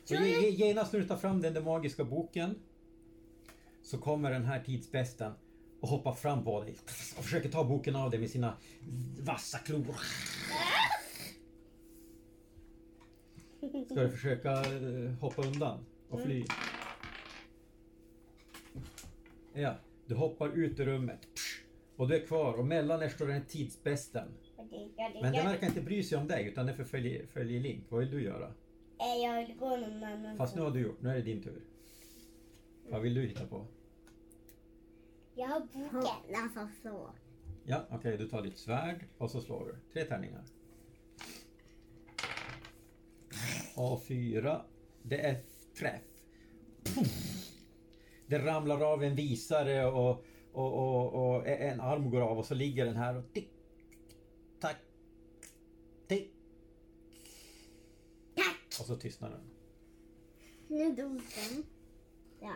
Och 0.02 0.26
genast 0.50 0.93
när 0.93 1.00
du 1.00 1.07
tar 1.07 1.16
fram 1.16 1.43
den 1.43 1.54
där 1.54 1.62
magiska 1.62 2.04
boken 2.04 2.54
så 3.83 3.99
kommer 3.99 4.31
den 4.31 4.45
här 4.45 4.62
tidsbesten 4.64 5.33
och 5.81 5.88
hoppar 5.88 6.12
fram 6.12 6.45
på 6.45 6.61
dig 6.62 6.76
och 7.19 7.25
försöker 7.25 7.49
ta 7.49 7.64
boken 7.64 7.97
av 7.97 8.11
dig 8.11 8.21
med 8.21 8.31
sina 8.31 8.57
vassa 9.21 9.59
klor. 9.59 9.97
Ska 13.87 13.95
du 14.03 14.11
försöka 14.11 14.50
eh, 14.53 15.11
hoppa 15.21 15.43
undan 15.43 15.85
och 16.09 16.21
fly? 16.21 16.45
Ja, 19.53 19.75
du 20.07 20.14
hoppar 20.14 20.49
ut 20.59 20.81
ur 20.81 20.85
rummet 20.85 21.21
och 21.97 22.09
du 22.09 22.14
är 22.17 22.26
kvar 22.26 22.55
och 22.55 22.67
mellan 22.67 23.03
er 23.03 23.09
står 23.09 23.26
den 23.26 23.45
tidsbesten. 23.45 24.29
Men 25.23 25.33
den 25.33 25.47
verkar 25.47 25.67
inte 25.67 25.81
bry 25.81 26.03
sig 26.03 26.19
om 26.19 26.26
dig 26.29 26.47
utan 26.49 26.67
den 26.67 26.76
förföljer 26.76 27.26
följer 27.26 27.61
Link. 27.61 27.85
Vad 27.88 28.00
vill 28.00 28.11
du 28.11 28.23
göra? 28.23 28.47
Eh, 29.00 29.23
Jag 29.25 29.47
vill 29.47 29.57
gå 29.57 29.76
någon 29.76 30.05
annan. 30.05 30.37
Fast 30.37 30.57
nu 30.57 30.62
har 30.62 30.71
du 30.71 30.81
gjort, 30.81 31.03
nu 31.03 31.09
är 31.11 31.14
det 31.14 31.23
din 31.23 31.43
tur. 31.43 31.62
Vad 32.88 33.03
vill 33.03 33.14
du 33.14 33.21
hitta 33.23 33.47
på? 33.47 33.67
Jag 35.35 35.47
har 35.47 35.61
boken. 35.61 36.37
Alltså 36.43 36.69
så. 36.83 37.11
Ja, 37.64 37.85
okej, 37.91 38.17
du 38.19 38.29
tar 38.29 38.43
ditt 38.43 38.59
svärd 38.59 39.05
och 39.19 39.31
så 39.31 39.41
slår 39.41 39.64
du. 39.67 39.93
Tre 39.93 40.05
tärningar. 40.05 40.43
A4. 43.75 44.61
Det 45.03 45.21
är 45.21 45.43
träff. 45.79 46.03
Det 48.26 48.38
ramlar 48.38 48.81
av 48.93 49.05
en 49.05 49.17
visare 49.17 49.87
och, 49.87 50.25
och, 50.53 50.73
och, 50.73 51.14
och 51.14 51.49
en 51.49 51.81
arm 51.81 52.11
går 52.11 52.21
av 52.21 52.38
och 52.38 52.47
så 52.47 52.55
ligger 52.55 52.85
den 52.85 52.97
här 52.97 53.17
och 53.17 53.33
tick, 53.33 53.50
tack, 54.61 54.76
tick. 56.09 56.31
Tack! 58.35 58.81
Och 58.81 58.87
så 58.87 58.97
tystnar 58.97 59.31
den. 59.31 59.50
Nu 60.69 60.93
dog 60.93 61.12
den. 61.12 61.64
Ja. 62.41 62.55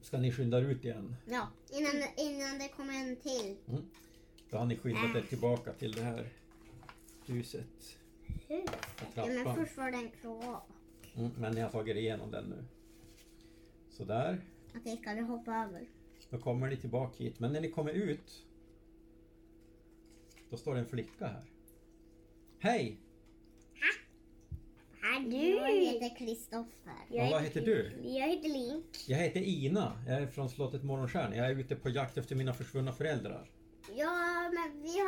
Ska 0.00 0.18
ni 0.18 0.32
skynda 0.32 0.58
ut 0.58 0.84
igen? 0.84 1.16
Ja. 1.26 1.48
Innan, 1.70 2.02
innan 2.16 2.58
det 2.58 2.68
kommer 2.68 2.94
en 2.94 3.16
till. 3.16 3.56
Då 4.50 4.58
har 4.58 4.66
ni 4.66 4.76
skyndat 4.76 5.16
er 5.16 5.22
tillbaka 5.28 5.72
till 5.72 5.92
det 5.92 6.02
här 6.02 6.28
huset. 7.26 7.99
Och 8.50 9.10
Ja, 9.14 9.26
men 9.26 9.54
först 9.54 9.76
var 9.76 9.90
den 9.90 10.10
kvar. 10.10 10.62
Mm, 11.16 11.30
men 11.38 11.52
ni 11.54 11.60
har 11.60 11.70
tagit 11.70 11.96
igenom 11.96 12.30
den 12.30 12.44
nu. 12.44 12.64
Sådär. 13.90 14.40
Okej, 14.76 14.96
ska 14.96 15.14
du 15.14 15.22
hoppa 15.22 15.54
över? 15.54 15.88
Då 16.30 16.38
kommer 16.38 16.68
ni 16.68 16.76
tillbaka 16.76 17.24
hit. 17.24 17.40
Men 17.40 17.52
när 17.52 17.60
ni 17.60 17.70
kommer 17.70 17.92
ut. 17.92 18.46
Då 20.50 20.56
står 20.56 20.74
det 20.74 20.80
en 20.80 20.86
flicka 20.86 21.26
här. 21.26 21.44
Hej! 22.58 22.98
Du. 25.28 25.36
Jag 25.36 25.68
heter 25.68 26.16
Kristoffer. 26.16 26.94
Och 27.08 27.30
vad 27.30 27.42
heter 27.42 27.60
du? 27.60 27.92
Jag 28.02 28.28
heter 28.28 28.48
Link. 28.48 28.84
Jag 29.06 29.18
heter 29.18 29.40
Ina. 29.40 30.02
Jag 30.06 30.22
är 30.22 30.26
från 30.26 30.50
slottet 30.50 30.82
Morgonstjärna. 30.82 31.36
Jag 31.36 31.46
är 31.46 31.54
ute 31.58 31.76
på 31.76 31.88
jakt 31.88 32.18
efter 32.18 32.36
mina 32.36 32.54
försvunna 32.54 32.92
föräldrar. 32.92 33.50
Ja, 33.96 34.50
men 34.54 34.82
vi. 34.82 34.99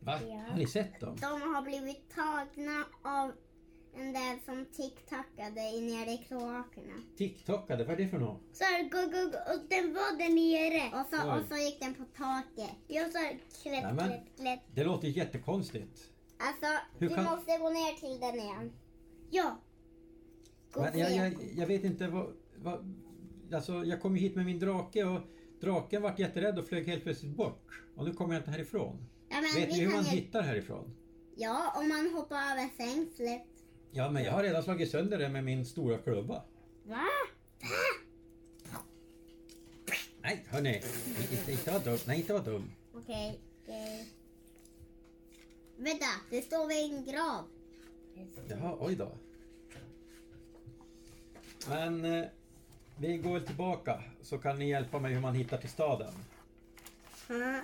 Va? 0.00 0.12
Har 0.48 0.56
ni 0.56 0.66
sett 0.66 1.00
dem? 1.00 1.16
De 1.20 1.26
har 1.54 1.62
blivit 1.62 2.10
tagna 2.14 2.84
av 3.02 3.32
den 3.96 4.12
där 4.12 4.38
som 4.44 4.66
tick-tackade 4.72 5.60
nere 5.80 6.10
i 6.10 6.24
kloakerna. 6.28 6.94
TikTokade, 7.16 7.84
vad 7.84 7.92
är 7.94 7.96
det 8.04 8.08
för 8.08 8.18
något? 8.18 8.40
Så 8.52 8.64
här, 8.64 8.82
gå, 8.82 8.98
gå, 8.98 9.30
gå, 9.30 9.38
och 9.54 9.68
den 9.68 9.94
var 9.94 10.18
där 10.18 10.34
nere. 10.34 11.00
Och 11.00 11.06
så, 11.10 11.16
Oj. 11.32 11.40
och 11.40 11.46
så 11.48 11.56
gick 11.56 11.80
den 11.80 11.94
på 11.94 12.04
taket. 12.16 12.76
Jag 12.88 13.12
så 13.12 13.18
här, 13.18 13.38
klätt, 13.62 13.82
Nämen. 13.82 14.08
klätt, 14.08 14.36
klätt. 14.36 14.60
Det 14.74 14.84
låter 14.84 15.08
jättekonstigt. 15.08 16.10
Alltså, 16.38 16.66
Hur 16.98 17.08
du 17.08 17.14
kan- 17.14 17.24
måste 17.24 17.58
gå 17.58 17.70
ner 17.70 17.92
till 18.00 18.20
den 18.20 18.34
igen. 18.34 18.72
Ja. 19.30 19.56
Gå 20.72 20.80
Men 20.80 20.98
jag, 20.98 21.12
jag, 21.12 21.34
jag 21.56 21.66
vet 21.66 21.84
inte 21.84 22.08
vad, 22.08 22.36
vad... 22.56 22.94
Alltså 23.54 23.84
jag 23.84 24.02
kom 24.02 24.14
hit 24.14 24.36
med 24.36 24.46
min 24.46 24.58
drake 24.58 25.04
och 25.04 25.20
draken 25.60 26.02
vart 26.02 26.18
jätterädd 26.18 26.58
och 26.58 26.66
flög 26.66 26.86
helt 26.86 27.02
plötsligt 27.02 27.36
bort. 27.36 27.66
Och 27.96 28.04
nu 28.04 28.12
kommer 28.14 28.34
jag 28.34 28.40
inte 28.40 28.50
härifrån. 28.50 29.06
Men 29.42 29.60
Vet 29.60 29.70
ni 29.70 29.80
hur 29.80 29.90
man 29.92 30.04
ju- 30.04 30.10
hittar 30.10 30.42
härifrån? 30.42 30.94
Ja, 31.34 31.72
om 31.76 31.88
man 31.88 32.10
hoppar 32.14 32.36
över 32.36 32.68
fängslet. 32.76 33.42
Ja, 33.90 34.10
men 34.10 34.24
jag 34.24 34.32
har 34.32 34.42
redan 34.42 34.62
slagit 34.62 34.90
sönder 34.90 35.18
det 35.18 35.28
med 35.28 35.44
min 35.44 35.66
stora 35.66 35.98
klubba. 35.98 36.42
Va? 36.84 37.04
Nej, 40.22 40.44
hörni. 40.48 40.82
Inte, 41.32 41.52
inte 41.52 41.70
vara 41.70 41.82
dum. 41.82 41.98
Nej, 42.06 42.18
inte 42.20 42.32
vara 42.32 42.42
dum. 42.42 42.70
Okej. 42.94 43.40
okej. 43.62 44.08
Vänta, 45.76 46.06
det 46.30 46.42
står 46.42 46.66
vid 46.66 46.92
en 46.94 47.04
grav. 47.04 47.44
Jaha, 48.48 48.76
oj 48.80 48.96
då. 48.96 49.12
Men 51.68 52.04
eh, 52.04 52.24
vi 52.98 53.16
går 53.16 53.40
tillbaka 53.40 54.02
så 54.22 54.38
kan 54.38 54.58
ni 54.58 54.68
hjälpa 54.68 54.98
mig 54.98 55.14
hur 55.14 55.20
man 55.20 55.34
hittar 55.34 55.56
till 55.58 55.70
staden. 55.70 56.12
Ja. 57.28 57.60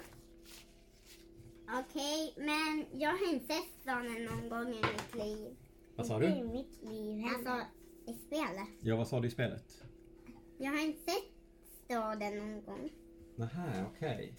Okej, 1.68 2.34
men 2.36 3.00
jag 3.00 3.10
har 3.10 3.32
inte 3.32 3.46
sett 3.54 3.80
staden 3.82 4.24
någon 4.24 4.48
gång 4.48 4.68
i 4.74 4.80
mitt 4.80 5.14
liv. 5.14 5.56
Vad 5.96 6.06
sa 6.06 6.18
du? 6.18 6.44
mitt 6.44 6.82
liv 6.82 7.24
Alltså, 7.24 7.66
i 8.06 8.14
spelet. 8.14 8.68
Ja, 8.80 8.96
vad 8.96 9.08
sa 9.08 9.20
du 9.20 9.28
i 9.28 9.30
spelet? 9.30 9.82
Jag 10.58 10.70
har 10.72 10.80
inte 10.86 11.00
sett 11.00 11.32
staden 11.84 12.38
någon 12.38 12.64
gång. 12.64 12.90
Nähä, 13.36 13.84
okej. 13.90 14.34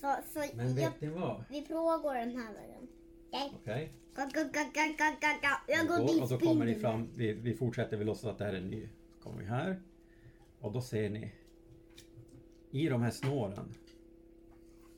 Så, 0.00 0.16
så 0.32 0.44
Men 0.54 0.68
jag, 0.68 0.74
vet 0.74 1.00
ni 1.00 1.08
vad? 1.08 1.44
vi 1.50 1.62
provar 1.62 1.98
gå 1.98 2.12
den 2.12 2.36
här 2.36 2.52
vägen. 2.54 2.88
Okej? 3.28 3.52
Okej. 3.60 3.92
Gå, 4.14 4.22
gå, 4.22 4.42
gå, 4.42 4.60
gå, 4.74 4.82
gå, 4.98 5.04
gå, 5.20 5.28
gå. 5.42 5.56
Jag 5.68 5.88
går 5.88 6.00
Och 6.00 6.06
dit 6.06 6.22
och 6.22 6.28
då 6.28 6.38
kommer 6.38 6.64
ni 6.64 6.74
fram, 6.74 7.08
vi, 7.14 7.32
vi 7.32 7.54
fortsätter, 7.54 7.96
vi 7.96 8.04
låtsas 8.04 8.24
att 8.24 8.38
det 8.38 8.44
här 8.44 8.52
är 8.52 8.58
en 8.58 8.70
ny. 8.70 8.88
Så 9.16 9.22
kommer 9.22 9.38
vi 9.38 9.44
här. 9.44 9.82
Och 10.60 10.72
då 10.72 10.80
ser 10.80 11.10
ni. 11.10 11.32
I 12.70 12.88
de 12.88 13.02
här 13.02 13.10
snåren. 13.10 13.74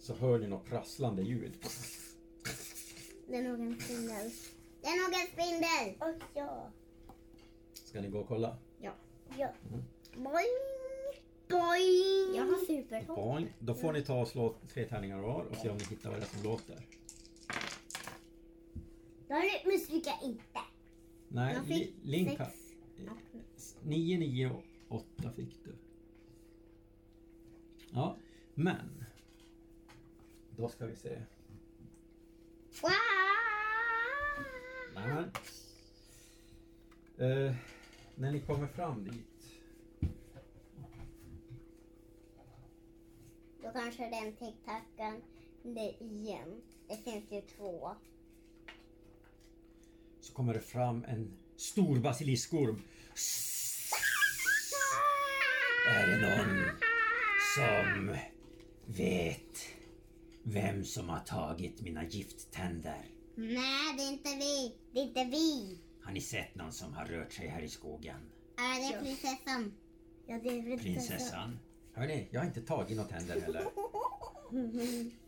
Så 0.02 0.14
hör 0.14 0.38
ni 0.38 0.47
något 0.49 0.64
prasslande 0.66 1.23
ljud. 1.23 1.52
Det 3.28 3.37
är 3.37 3.42
nog 3.42 3.61
en 3.61 3.80
spindel. 3.80 4.30
Det 4.80 4.87
är 4.87 5.02
nog 5.02 5.21
en 5.21 5.26
spindel! 5.26 6.09
Och 6.09 6.23
ja. 6.35 6.71
Ska 7.75 8.00
ni 8.00 8.09
gå 8.09 8.18
och 8.18 8.28
kolla? 8.28 8.59
Ja. 8.80 8.92
ja. 9.38 9.49
Mm. 9.71 9.82
Boing! 10.14 10.59
Boing! 11.49 12.37
Jag 12.37 12.44
har 12.44 12.66
superhopp. 12.66 13.16
Boing. 13.16 13.52
Då 13.59 13.75
får 13.75 13.92
ni 13.92 14.02
ta 14.04 14.21
och 14.21 14.28
slå 14.28 14.56
tre 14.73 14.88
tärningar 14.88 15.18
var 15.18 15.44
och 15.44 15.56
se 15.56 15.71
om 15.71 15.76
ni 15.76 15.85
hittar 15.85 16.11
vad 16.11 16.18
det 16.21 16.25
är 16.25 16.28
som 16.28 16.42
låter. 16.42 16.87
Jag 19.28 19.42
misslyckas 19.66 20.23
inte. 20.23 20.61
Nej, 21.28 21.54
Jag 21.54 21.66
Li- 21.68 21.75
fick 21.75 21.94
Link 22.02 22.28
sex. 22.28 22.40
har... 23.09 23.16
9, 23.82 24.18
9 24.18 24.50
och 24.88 24.97
8 25.18 25.32
fick 25.37 25.64
du. 25.64 25.75
Ja, 27.90 28.16
men... 28.54 29.01
Då 30.62 30.69
ska 30.69 30.87
vi 30.87 30.97
se. 30.97 31.19
Nej. 34.95 35.25
Eh, 37.19 37.54
när 38.14 38.33
ni 38.33 38.40
kommer 38.40 38.66
fram 38.66 39.04
dit. 39.04 39.61
Då 43.62 43.71
kanske 43.73 44.11
den 44.11 44.37
tic-tackan 44.37 45.21
det 45.62 45.95
igen. 46.04 46.62
Det 46.88 46.97
finns 46.97 47.33
ju 47.33 47.40
två. 47.40 47.97
Så 50.21 50.35
kommer 50.35 50.54
det 50.54 50.61
fram 50.61 51.04
en 51.04 51.38
stor 51.57 51.99
basiliskorm. 51.99 52.83
Är 55.88 56.07
det 56.07 56.21
någon 56.21 56.64
som 57.57 58.16
vet 58.87 59.81
vem 60.42 60.84
som 60.84 61.08
har 61.08 61.20
tagit 61.20 61.80
mina 61.80 62.04
gifttänder? 62.04 63.04
Nej, 63.34 63.96
det 63.96 64.02
är 64.02 64.12
inte 64.12 64.28
vi. 64.28 64.75
Det 64.92 65.00
är 65.00 65.04
inte 65.04 65.25
vi. 65.25 65.78
Har 66.04 66.12
ni 66.12 66.20
sett 66.20 66.54
någon 66.54 66.72
som 66.72 66.92
har 66.92 67.04
rört 67.04 67.32
sig 67.32 67.49
här 67.49 67.62
i 67.62 67.68
skogen? 67.68 68.20
Är 68.56 68.90
det 68.90 68.96
är 68.96 69.00
prinsessan? 69.00 69.72
Ja, 70.26 70.38
det 70.42 70.49
är 70.49 70.78
Prinsessan? 70.78 71.58
Hörni, 71.94 72.28
jag 72.30 72.40
har 72.40 72.46
inte 72.46 72.62
tagit 72.62 72.96
några 72.96 73.08
tänder 73.11 73.40
heller. 73.40 73.64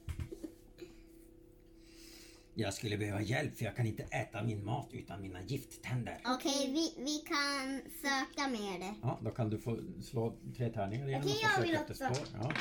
Jag 2.56 2.74
skulle 2.74 2.98
behöva 2.98 3.22
hjälp 3.22 3.56
för 3.56 3.64
jag 3.64 3.76
kan 3.76 3.86
inte 3.86 4.02
äta 4.02 4.42
min 4.42 4.64
mat 4.64 4.88
utan 4.92 5.22
mina 5.22 5.42
gifttänder. 5.42 6.20
Okej, 6.24 6.70
vi, 6.72 7.04
vi 7.04 7.18
kan 7.18 7.80
söka 8.02 8.48
med 8.48 8.80
det. 8.80 8.94
Ja, 9.02 9.20
då 9.24 9.30
kan 9.30 9.50
du 9.50 9.58
få 9.58 9.78
slå 10.02 10.36
tre 10.56 10.70
tärningar 10.70 11.08
igen 11.08 11.22
Okej, 11.24 11.34
och 11.34 11.66
jag 11.66 11.66
vill 11.66 11.76
också. 11.76 11.94
spår. 11.94 12.28
Ja. 12.40 12.52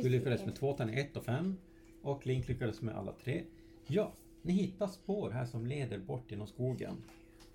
Du 0.00 0.08
lyckades 0.08 0.44
med 0.44 0.56
två 0.56 0.72
tärningar, 0.76 1.00
ett 1.00 1.16
och 1.16 1.24
fem. 1.24 1.56
Och 2.02 2.26
Link 2.26 2.48
lyckades 2.48 2.82
med 2.82 2.96
alla 2.96 3.12
tre. 3.12 3.44
Ja, 3.86 4.12
ni 4.42 4.52
hittar 4.52 4.86
spår 4.86 5.30
här 5.30 5.46
som 5.46 5.66
leder 5.66 5.98
bort 5.98 6.30
genom 6.30 6.46
skogen. 6.46 7.04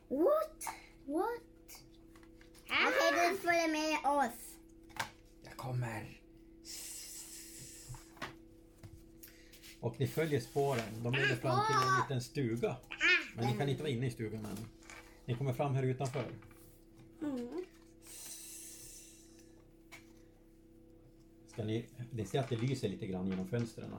What? 0.08 0.64
What? 1.06 1.42
Okej, 2.64 3.30
du 3.32 3.38
följer 3.38 3.72
med 3.72 4.12
oss. 4.12 4.56
Jag 5.44 5.58
kommer. 5.58 6.22
Och 9.80 10.00
ni 10.00 10.08
följer 10.08 10.40
spåren. 10.40 11.04
De 11.04 11.14
leder 11.14 11.36
fram 11.36 11.60
till 11.68 11.76
en 11.76 12.02
liten 12.04 12.22
stuga. 12.22 12.76
Men 13.36 13.48
ni 13.48 13.58
kan 13.58 13.70
inte 13.70 13.84
vara 13.84 13.92
inne 13.92 14.08
i 14.08 14.12
stugan 14.12 14.46
än. 14.46 14.58
Ni 15.26 15.36
kommer 15.36 15.54
fram 15.54 15.76
här 15.76 15.84
utanför. 15.84 16.26
Ska 21.58 21.64
ni, 21.66 21.86
ni 22.12 22.26
ser 22.26 22.40
att 22.40 22.50
det 22.50 22.56
lyser 22.56 22.90
lite 22.90 23.08
grann 23.08 23.28
genom 23.28 23.48
fönstren. 23.48 23.90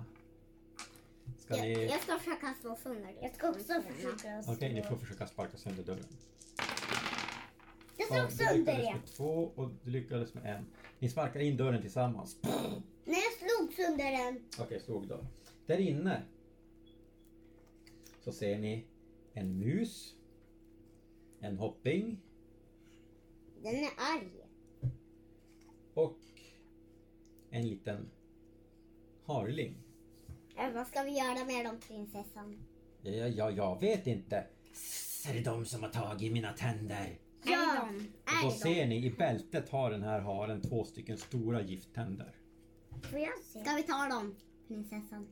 Ska 1.38 1.56
Jag, 1.56 1.62
ni... 1.62 1.84
jag 1.86 2.00
ska 2.02 2.18
försöka 2.18 2.54
slå 2.60 2.76
sönder 2.76 3.02
det. 3.12 3.18
Jag 3.22 3.34
ska 3.34 3.48
också 3.50 3.82
försöka. 3.82 4.42
Okej, 4.52 4.74
ni 4.74 4.82
får 4.82 4.96
försöka 4.96 5.26
sparka 5.26 5.56
sönder 5.56 5.82
dörren. 5.84 6.04
Jag 7.96 8.06
Ja, 8.10 8.28
slog 8.28 8.30
du 8.30 8.36
sönder 8.36 8.56
lyckades 8.58 8.86
det. 8.86 8.92
med 8.94 9.06
två 9.06 9.52
och 9.54 9.70
du 9.84 9.90
lyckades 9.90 10.34
med 10.34 10.56
en. 10.56 10.66
Ni 10.98 11.08
sparkar 11.08 11.40
in 11.40 11.56
dörren 11.56 11.80
tillsammans. 11.82 12.36
Nej, 12.42 13.22
jag 13.40 13.48
slog 13.50 13.72
sönder 13.72 14.10
den. 14.24 14.42
Okej, 14.60 14.80
slog 14.80 15.06
då. 15.08 15.26
Där 15.66 15.78
inne 15.78 16.22
så 18.24 18.32
ser 18.32 18.58
ni 18.58 18.86
en 19.32 19.58
mus, 19.58 20.14
en 21.40 21.58
hopping 21.58 22.20
Den 23.62 23.74
är 23.74 23.90
arg. 23.96 24.30
och 25.94 26.16
en 27.50 27.68
liten 27.68 28.10
harling. 29.26 29.74
Äh, 30.56 30.70
vad 30.74 30.86
ska 30.86 31.02
vi 31.02 31.10
göra 31.18 31.44
med 31.44 31.66
dem, 31.66 31.80
prinsessan? 31.88 32.58
Ja, 33.02 33.26
ja, 33.26 33.50
jag 33.50 33.80
vet 33.80 34.06
inte. 34.06 34.46
Är 35.28 35.34
det 35.34 35.40
de 35.40 35.64
som 35.64 35.82
har 35.82 35.90
tagit 35.90 36.32
mina 36.32 36.52
tänder? 36.52 37.18
Är 37.44 37.74
det 37.74 37.80
dem? 37.80 38.06
Och 38.24 38.44
då 38.44 38.50
ser 38.50 38.86
ni 38.86 39.06
i 39.06 39.10
bältet 39.10 39.68
har 39.68 39.90
den 39.90 40.02
här 40.02 40.20
haren 40.20 40.62
två 40.62 40.84
stycken 40.84 41.18
stora 41.18 41.62
gifttänder. 41.62 42.34
Får 43.02 43.18
jag 43.18 43.38
se? 43.44 43.60
Ska 43.60 43.74
vi 43.74 43.82
ta 43.82 44.08
dem, 44.08 44.36
prinsessan? 44.68 45.28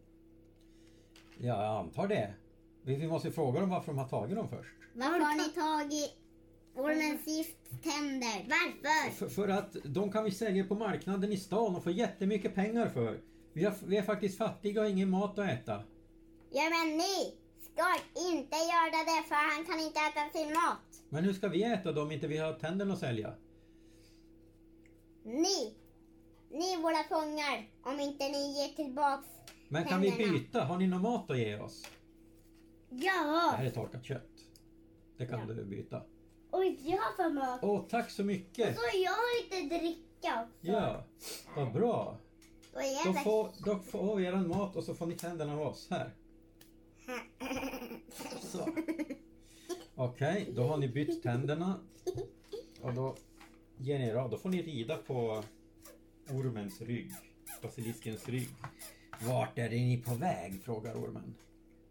Ja, 1.38 1.64
jag 1.64 1.76
antar 1.76 2.08
det. 2.08 2.34
Vi 2.82 2.96
vi 2.96 3.06
måste 3.08 3.30
fråga 3.32 3.60
dem 3.60 3.70
varför 3.70 3.92
de 3.92 3.98
har 3.98 4.08
tagit 4.08 4.36
dem 4.36 4.48
först. 4.48 4.74
Varför 4.94 5.20
har 5.20 5.34
ni 5.34 5.54
tagit 5.54 6.25
ormens 6.76 7.26
gifttänder? 7.26 8.46
Varför? 8.48 9.10
För, 9.16 9.28
för 9.28 9.48
att 9.48 9.76
de 9.84 10.12
kan 10.12 10.24
vi 10.24 10.30
sälja 10.30 10.64
på 10.64 10.74
marknaden 10.74 11.32
i 11.32 11.36
stan 11.36 11.76
och 11.76 11.84
få 11.84 11.90
jättemycket 11.90 12.54
pengar 12.54 12.88
för. 12.88 13.20
Vi, 13.52 13.64
har, 13.64 13.74
vi 13.86 13.96
är 13.96 14.02
faktiskt 14.02 14.38
fattiga 14.38 14.80
och 14.80 14.86
har 14.86 14.92
ingen 14.92 15.10
mat 15.10 15.38
att 15.38 15.48
äta. 15.48 15.82
Ja, 16.50 16.62
men 16.70 16.96
ni 16.96 17.34
ska 17.72 17.86
inte 18.32 18.56
göra 18.56 19.04
det 19.04 19.28
för 19.28 19.54
han 19.56 19.64
kan 19.66 19.80
inte 19.80 20.00
äta 20.00 20.38
sin 20.38 20.48
mat. 20.52 21.02
Men 21.08 21.24
hur 21.24 21.32
ska 21.32 21.48
vi 21.48 21.62
äta 21.62 21.92
då 21.92 22.02
om 22.02 22.10
inte 22.12 22.26
vi 22.26 22.36
har 22.38 22.52
tänderna 22.52 22.92
att 22.94 23.00
sälja? 23.00 23.34
Ni, 25.24 25.74
ni 26.50 26.72
är 26.72 26.78
våra 26.82 27.04
fångar 27.20 27.68
om 27.82 28.00
inte 28.00 28.28
ni 28.28 28.58
ger 28.60 28.68
tillbaks 28.68 29.28
Men 29.68 29.84
kan 29.84 30.00
vi 30.00 30.10
Tänderna. 30.10 30.32
byta? 30.32 30.64
Har 30.64 30.78
ni 30.78 30.86
någon 30.86 31.02
mat 31.02 31.30
att 31.30 31.38
ge 31.38 31.58
oss? 31.58 31.86
Det 32.90 33.04
Ja. 33.06 33.54
här 33.56 33.64
är 33.66 33.70
torkat 33.70 34.04
kött. 34.04 34.30
Det 35.16 35.26
kan 35.26 35.48
du 35.48 35.64
byta. 35.64 36.02
Oj, 36.58 36.78
jag 36.84 36.98
har 36.98 37.12
för 37.12 37.30
mat. 37.30 37.60
Åh, 37.62 37.84
tack 37.88 38.10
så 38.10 38.24
mycket! 38.24 38.76
Så 38.76 38.82
jag 39.04 39.10
har 39.10 39.42
lite 39.42 39.76
dricka 39.78 40.42
också. 40.42 40.72
Ja, 40.72 41.04
vad 41.56 41.72
bra. 41.72 42.18
Då 43.04 43.12
får, 43.12 43.50
då 43.64 43.78
får 43.78 44.16
vi 44.16 44.24
eran 44.24 44.48
mat 44.48 44.76
och 44.76 44.84
så 44.84 44.94
får 44.94 45.06
ni 45.06 45.16
tänderna 45.16 45.52
av 45.52 45.60
oss. 45.60 45.86
Här. 45.90 46.10
Så. 48.40 48.68
Okej, 49.94 50.52
då 50.56 50.62
har 50.62 50.76
ni 50.76 50.88
bytt 50.88 51.22
tänderna. 51.22 51.80
Och 52.82 52.94
då 52.94 53.16
ger 53.76 53.98
ni 53.98 54.08
er 54.08 54.14
av. 54.14 54.30
Då 54.30 54.38
får 54.38 54.48
ni 54.48 54.62
rida 54.62 54.96
på 54.96 55.44
ormens 56.30 56.80
rygg. 56.80 57.12
Basiliskens 57.62 58.28
rygg. 58.28 58.48
Vart 59.28 59.58
är 59.58 59.70
ni 59.70 60.02
på 60.06 60.14
väg? 60.14 60.62
frågar 60.62 60.94
ormen. 60.94 61.34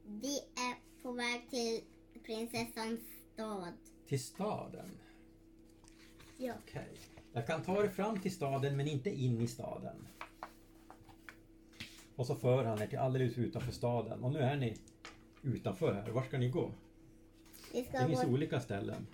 Vi 0.06 0.38
är 0.38 1.02
på 1.04 1.12
väg 1.12 1.50
till 1.50 1.82
prinsessans 2.24 3.00
stad. 3.34 3.74
Till 4.08 4.20
staden. 4.24 4.90
Ja. 6.38 6.54
Okej. 6.64 6.98
Jag 7.34 7.48
kan 7.48 7.62
ta 7.64 7.84
er 7.84 7.88
fram 7.88 8.20
till 8.20 8.32
staden 8.34 8.78
men 8.78 8.88
inte 8.88 9.10
in 9.10 9.42
i 9.42 9.48
staden. 9.48 10.08
Och 12.16 12.26
så 12.28 12.36
för 12.36 12.64
han 12.66 12.82
er 12.82 12.88
till 12.88 13.00
alldeles 13.00 13.38
utanför 13.38 13.72
staden. 13.72 14.24
Och 14.24 14.32
nu 14.32 14.40
är 14.40 14.56
ni 14.58 14.78
utanför 15.42 15.94
här. 15.94 16.12
Var 16.12 16.24
ska 16.24 16.38
ni 16.38 16.50
gå? 16.50 16.72
Vi 17.74 17.82
Det 17.82 17.90
ska 17.98 18.08
finns 18.08 18.24
gå... 18.24 18.30
olika 18.30 18.60
ställen. 18.60 19.08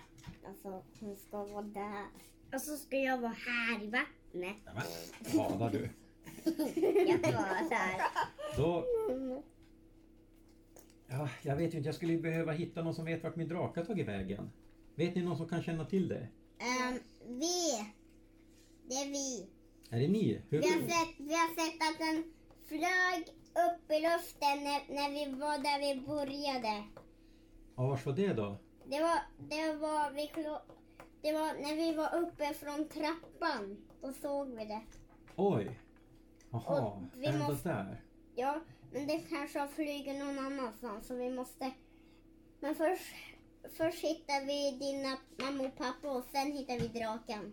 Alltså, 0.46 0.82
hon 1.00 1.16
ska 1.16 1.44
vara 1.44 1.62
där. 1.62 2.06
Och 2.54 2.60
så 2.60 2.76
ska 2.76 2.96
jag 2.96 3.18
vara 3.18 3.32
här 3.46 3.82
i 3.82 3.86
vattnet. 3.86 4.56
Nämen, 4.64 4.82
badar 5.36 5.70
du? 5.70 5.88
Jag 7.08 7.18
ska 7.20 7.30
vara 7.30 7.68
där. 7.70 8.00
Då... 8.56 8.84
Ja, 11.06 11.28
jag 11.42 11.56
vet 11.56 11.74
ju 11.74 11.76
inte, 11.78 11.88
jag 11.88 11.94
skulle 11.94 12.12
ju 12.12 12.20
behöva 12.20 12.52
hitta 12.52 12.82
någon 12.82 12.94
som 12.94 13.04
vet 13.04 13.22
vart 13.22 13.36
min 13.36 13.48
drake 13.48 13.80
har 13.80 13.84
tagit 13.84 14.08
vägen. 14.08 14.50
Vet 14.94 15.14
ni 15.14 15.22
någon 15.22 15.36
som 15.36 15.48
kan 15.48 15.62
känna 15.62 15.84
till 15.84 16.08
det? 16.08 16.28
Ehm, 16.58 16.98
vi. 17.28 17.84
Det 18.88 18.94
är 18.94 19.06
vi. 19.08 19.46
Är 19.90 20.00
det 20.00 20.08
ni? 20.08 20.42
Hur... 20.48 20.60
Vi 20.62 20.68
har 20.68 20.80
sett, 20.80 21.14
vi 21.18 21.34
har 21.34 21.48
sett 21.54 21.74
att 21.92 21.98
den 21.98 22.32
flög 22.66 23.36
upp 23.66 23.90
i 23.90 24.00
luften 24.00 24.64
när, 24.64 24.94
när 24.94 25.10
vi 25.10 25.32
var 25.40 25.58
där 25.58 25.78
vi 25.94 26.00
började. 26.06 26.84
Ja, 27.76 27.86
vars 27.86 28.06
var 28.06 28.12
det 28.12 28.32
då? 28.32 28.56
Det 28.86 29.00
var, 29.00 29.18
det 29.38 29.72
var, 29.74 30.10
vi, 30.10 30.26
klo- 30.34 30.60
det 31.22 31.32
var 31.32 31.46
när 31.62 31.76
vi 31.76 31.92
var 31.94 32.14
uppe 32.14 32.54
från 32.54 32.88
trappan. 32.88 33.76
Då 34.02 34.12
såg 34.12 34.48
vi 34.48 34.64
det. 34.64 34.82
Oj! 35.36 35.78
Jaha, 36.50 36.80
Och 36.92 37.24
ända 37.24 37.48
måste- 37.48 37.68
där. 37.68 38.02
Ja, 38.34 38.60
men 38.92 39.06
det 39.06 39.18
kanske 39.18 39.58
har 39.58 39.68
flugit 39.68 40.18
någon 40.18 40.38
annanstans 40.38 41.06
så 41.06 41.14
vi 41.14 41.30
måste... 41.30 41.70
Men 42.60 42.74
först, 42.74 43.14
först 43.70 44.04
hittar 44.04 44.46
vi 44.46 44.78
dina 44.78 45.16
mamma 45.46 45.64
och 45.68 45.76
pappa 45.76 46.10
och 46.10 46.24
sen 46.32 46.52
hittar 46.52 46.78
vi 46.78 46.88
draken. 47.00 47.52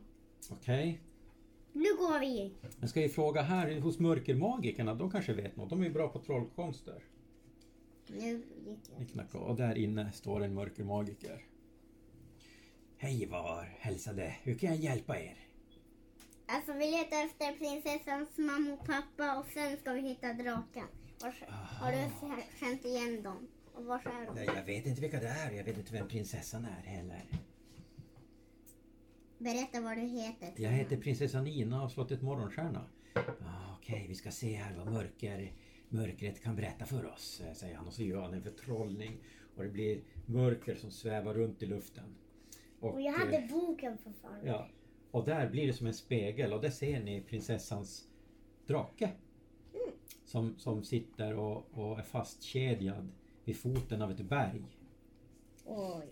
Okej. 0.51 1.01
Nu 1.73 1.95
går 1.97 2.19
vi. 2.19 2.53
Men 2.79 2.89
ska 2.89 3.01
vi 3.01 3.09
fråga 3.09 3.41
här 3.41 3.79
hos 3.79 3.99
mörkermagikerna? 3.99 4.93
De 4.93 5.11
kanske 5.11 5.33
vet 5.33 5.55
något. 5.55 5.69
De 5.69 5.81
är 5.81 5.85
ju 5.85 5.91
bra 5.93 6.09
på 6.09 6.19
trollkonster. 6.19 7.03
Nu 8.07 8.29
gick 8.35 8.45
Ni 8.65 8.77
jag. 8.99 9.09
knackar. 9.09 9.39
Och 9.39 9.55
där 9.55 9.75
inne 9.77 10.11
står 10.11 10.43
en 10.43 10.53
mörkermagiker. 10.53 11.45
Hej 12.97 13.25
var, 13.25 13.63
hälsade. 13.79 14.35
Hur 14.43 14.55
kan 14.57 14.69
jag 14.69 14.77
hjälpa 14.77 15.19
er? 15.19 15.37
Alltså 16.45 16.73
vi 16.73 16.91
letar 16.91 17.25
efter 17.25 17.57
prinsessans 17.57 18.29
mamma 18.37 18.73
och 18.73 18.85
pappa 18.87 19.39
och 19.39 19.45
sen 19.53 19.77
ska 19.77 19.93
vi 19.93 20.01
hitta 20.01 20.33
draken. 20.33 20.87
Har 21.79 21.91
du 21.91 22.09
känt 22.59 22.85
igen 22.85 23.23
dem? 23.23 23.47
Och 23.79 23.85
var 23.85 23.95
är 23.95 24.25
de? 24.25 24.35
Nej, 24.35 24.49
jag 24.55 24.63
vet 24.63 24.85
inte 24.85 25.01
vilka 25.01 25.19
det 25.19 25.27
är. 25.27 25.51
Jag 25.51 25.63
vet 25.63 25.77
inte 25.77 25.93
vem 25.93 26.07
prinsessan 26.07 26.65
är 26.65 26.81
heller. 26.81 27.25
Berätta 29.37 29.81
vad 29.81 29.97
du 29.97 30.01
heter. 30.01 30.53
Jag 30.55 30.69
heter 30.71 30.97
prinsessan 30.97 31.43
Nina 31.43 31.83
av 31.83 31.89
slottet 31.89 32.21
Morgonstjärna. 32.21 32.85
Ah, 33.15 33.75
Okej, 33.77 34.05
vi 34.07 34.15
ska 34.15 34.31
se 34.31 34.53
här 34.53 34.75
vad 34.77 34.91
mörker, 34.93 35.53
mörkret 35.89 36.43
kan 36.43 36.55
berätta 36.55 36.85
för 36.85 37.05
oss, 37.05 37.41
eh, 37.45 37.53
säger 37.53 37.75
han. 37.75 37.87
Och 37.87 37.93
så 37.93 38.03
gör 38.03 38.21
han 38.21 38.33
en 38.33 38.43
förtrollning. 38.43 39.17
Och 39.55 39.63
det 39.63 39.69
blir 39.69 40.01
mörker 40.25 40.75
som 40.75 40.91
svävar 40.91 41.33
runt 41.33 41.63
i 41.63 41.65
luften. 41.65 42.15
Och 42.79 43.01
jag 43.01 43.13
hade 43.13 43.37
eh, 43.37 43.49
boken 43.49 43.97
för 43.97 44.11
fan. 44.11 44.39
Ja, 44.45 44.67
och 45.11 45.25
där 45.25 45.49
blir 45.49 45.67
det 45.67 45.73
som 45.73 45.87
en 45.87 45.93
spegel 45.93 46.53
och 46.53 46.61
där 46.61 46.69
ser 46.69 46.99
ni 47.03 47.21
prinsessans 47.21 48.07
drake. 48.67 49.09
Som, 50.25 50.55
som 50.57 50.83
sitter 50.83 51.35
och, 51.35 51.67
och 51.71 51.99
är 51.99 52.03
fastkedjad 52.03 53.11
vid 53.49 53.57
foten 53.57 54.01
av 54.01 54.11
ett 54.11 54.21
berg. 54.21 54.61
Oj, 55.65 56.05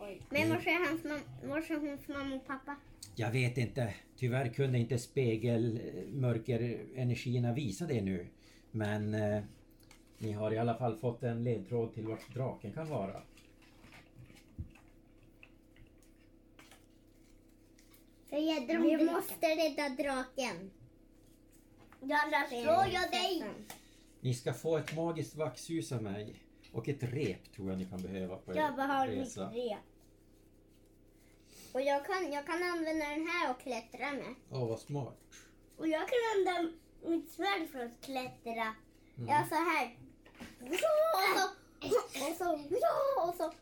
oj. 0.00 0.22
Men 0.30 0.48
var 0.50 0.56
är, 0.56 0.88
hans 0.88 1.02
mam- 1.02 1.48
var 1.48 1.58
är 1.58 1.80
hons 1.80 2.08
mamma 2.08 2.36
och 2.36 2.46
pappa? 2.46 2.76
Jag 3.16 3.30
vet 3.30 3.58
inte. 3.58 3.94
Tyvärr 4.16 4.48
kunde 4.48 4.78
inte 4.78 4.98
spegelmörkerenergierna 4.98 7.52
visa 7.52 7.86
det 7.86 8.00
nu. 8.00 8.26
Men 8.70 9.14
eh, 9.14 9.42
ni 10.18 10.32
har 10.32 10.52
i 10.52 10.58
alla 10.58 10.74
fall 10.74 10.96
fått 10.96 11.22
en 11.22 11.44
ledtråd 11.44 11.94
till 11.94 12.06
vart 12.06 12.34
draken 12.34 12.72
kan 12.72 12.88
vara. 12.88 13.22
Vi 18.30 19.04
måste 19.12 19.46
rädda 19.46 19.88
draken. 20.02 20.70
Annars 22.02 22.48
slår 22.48 22.86
jag 22.92 23.10
dig. 23.10 23.44
Ni 24.20 24.34
ska 24.34 24.52
få 24.52 24.76
ett 24.76 24.96
magiskt 24.96 25.36
vaxljus 25.36 25.92
av 25.92 26.02
mig. 26.02 26.34
Och 26.72 26.88
ett 26.88 27.02
rep 27.02 27.52
tror 27.52 27.68
jag 27.70 27.78
ni 27.78 27.84
kan 27.84 28.02
behöva 28.02 28.36
på 28.36 28.52
er 28.52 28.56
Jag 28.56 28.76
behöver 28.76 29.08
mitt 29.16 29.18
resa. 29.26 29.50
rep. 29.50 29.78
Och 31.72 31.80
jag 31.80 32.06
kan, 32.06 32.32
jag 32.32 32.46
kan 32.46 32.62
använda 32.62 33.06
den 33.08 33.26
här 33.28 33.50
och 33.50 33.60
klättra 33.60 34.12
med. 34.12 34.34
Åh, 34.50 34.68
vad 34.68 34.80
smart. 34.80 35.18
Och 35.76 35.88
jag 35.88 36.00
kan 36.08 36.18
använda 36.36 36.72
mitt 37.06 37.30
svärd 37.30 37.68
för 37.72 37.84
att 37.84 38.00
klättra. 38.04 38.74
Mm. 39.16 39.28
Ja, 39.28 39.44
så 39.48 39.54
här. 39.54 39.96
Och 40.60 40.74
så, 42.38 42.54
och 43.28 43.34
så, 43.34 43.44
och 43.44 43.52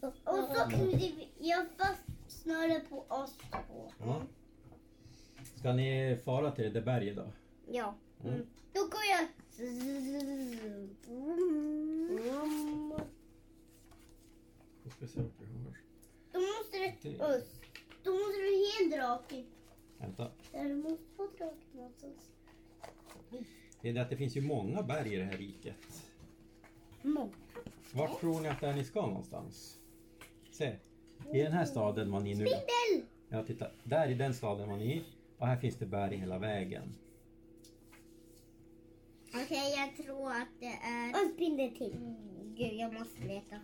så. 0.00 0.08
Och 0.24 0.56
så 0.56 0.70
knyter 0.70 0.98
vi- 0.98 1.28
jag 1.38 1.66
fast 1.78 2.02
snöret 2.42 2.90
på 2.90 3.04
oss 3.08 3.36
två. 3.50 3.92
Ja. 4.00 4.22
Ska 5.58 5.72
ni 5.72 6.18
fara 6.24 6.50
till 6.50 6.64
det 6.64 6.70
där 6.70 6.80
berget 6.80 7.16
då? 7.16 7.26
Ja. 7.70 7.94
Mm. 8.24 8.46
Då 8.72 8.80
går 8.80 9.04
jag... 12.26 12.50
Då 14.84 14.90
ska 14.90 15.06
se 15.06 15.20
vart 15.20 15.38
har. 15.38 15.78
Då 16.32 16.40
måste 16.40 16.94
du... 17.02 17.08
Öss, 17.22 17.60
Då 18.02 18.10
måste 18.10 18.36
du 18.42 18.56
ge 18.56 18.84
en 18.84 18.90
draken. 18.90 19.46
Vänta. 19.98 20.30
Där 20.52 20.74
måste 20.74 21.04
få 21.16 21.26
draken 21.38 21.58
någonstans. 21.72 22.32
Det 23.80 23.88
är 23.88 23.92
det 23.92 24.02
att 24.02 24.10
det 24.10 24.16
finns 24.16 24.36
ju 24.36 24.40
många 24.40 24.82
berg 24.82 25.14
i 25.14 25.16
det 25.16 25.24
här 25.24 25.36
riket. 25.36 26.10
Många. 27.02 27.32
Vart 27.92 28.20
tror 28.20 28.40
ni 28.40 28.48
att 28.48 28.60
det 28.60 28.66
är 28.66 28.74
ni 28.74 28.84
ska 28.84 29.06
någonstans? 29.06 29.78
Se. 30.50 30.76
I 31.32 31.38
den 31.38 31.52
här 31.52 31.64
staden 31.64 32.12
var 32.12 32.20
ni 32.20 32.34
nu. 32.34 32.46
Spindel! 32.46 33.08
Ja, 33.28 33.44
titta. 33.44 33.70
Där 33.84 34.10
i 34.10 34.14
den 34.14 34.34
staden 34.34 34.68
var 34.68 34.76
ni. 34.76 35.04
Och 35.38 35.46
här 35.46 35.56
finns 35.56 35.76
det 35.76 35.86
berg 35.86 36.16
hela 36.16 36.38
vägen. 36.38 36.94
Okej, 39.34 39.74
jag 39.76 40.06
tror 40.06 40.30
att 40.32 40.48
det 40.60 40.66
är... 40.82 41.10
Och 41.12 41.18
en 41.20 41.32
spindel 41.34 41.70
till. 41.76 42.14
Gud, 42.56 42.72
jag 42.72 42.92
måste 42.92 43.20
leta. 43.20 43.56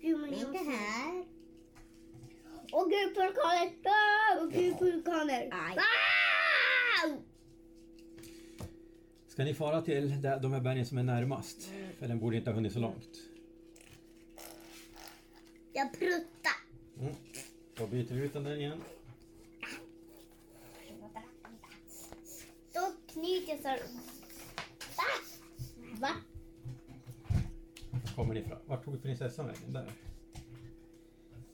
Gud, 0.00 0.20
men 0.20 0.32
Inte 0.34 0.46
måste- 0.46 0.70
här. 0.70 1.24
Och 2.72 2.90
gud, 2.90 3.16
vulkaner! 3.16 3.72
Ah! 3.84 4.40
Och 4.40 4.52
gud, 4.52 4.78
vulkaner! 4.80 5.48
Ah! 5.52 5.80
Ska 9.28 9.44
ni 9.44 9.54
fara 9.54 9.82
till 9.82 10.22
där- 10.22 10.40
de 10.40 10.52
här 10.52 10.60
bergen 10.60 10.86
som 10.86 10.98
är 10.98 11.02
närmast? 11.02 11.70
För 11.98 12.08
den 12.08 12.18
borde 12.18 12.36
inte 12.36 12.50
ha 12.50 12.54
hunnit 12.54 12.72
så 12.72 12.78
långt. 12.78 13.18
Jag 15.72 15.92
pruttar. 15.92 16.52
Mm. 17.00 17.14
Då 17.74 17.86
byter 17.86 18.14
vi 18.14 18.20
ut 18.24 18.32
den 18.32 18.44
där 18.44 18.56
igen. 18.56 18.80
Då 22.74 22.92
knyter 23.12 23.52
jag 23.52 23.60
så. 23.62 23.68
Ah! 23.68 24.11
Va? 26.02 26.10
Då 27.90 28.14
kommer 28.14 28.34
ni 28.34 28.42
fram. 28.42 28.58
Vart 28.66 28.84
tog 28.84 29.02
prinsessan 29.02 29.46
vägen? 29.46 29.72
Där. 29.72 29.92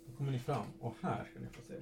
Då 0.06 0.16
kommer 0.16 0.32
ni 0.32 0.38
fram 0.38 0.66
och 0.80 0.94
här 1.00 1.24
ska 1.24 1.40
ni 1.40 1.46
få 1.46 1.62
se. 1.62 1.74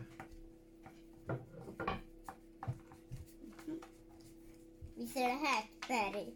Vi 4.94 5.06
ser 5.06 5.28
det 5.28 5.46
här 5.46 5.62
ett 5.62 5.88
berg. 5.88 6.32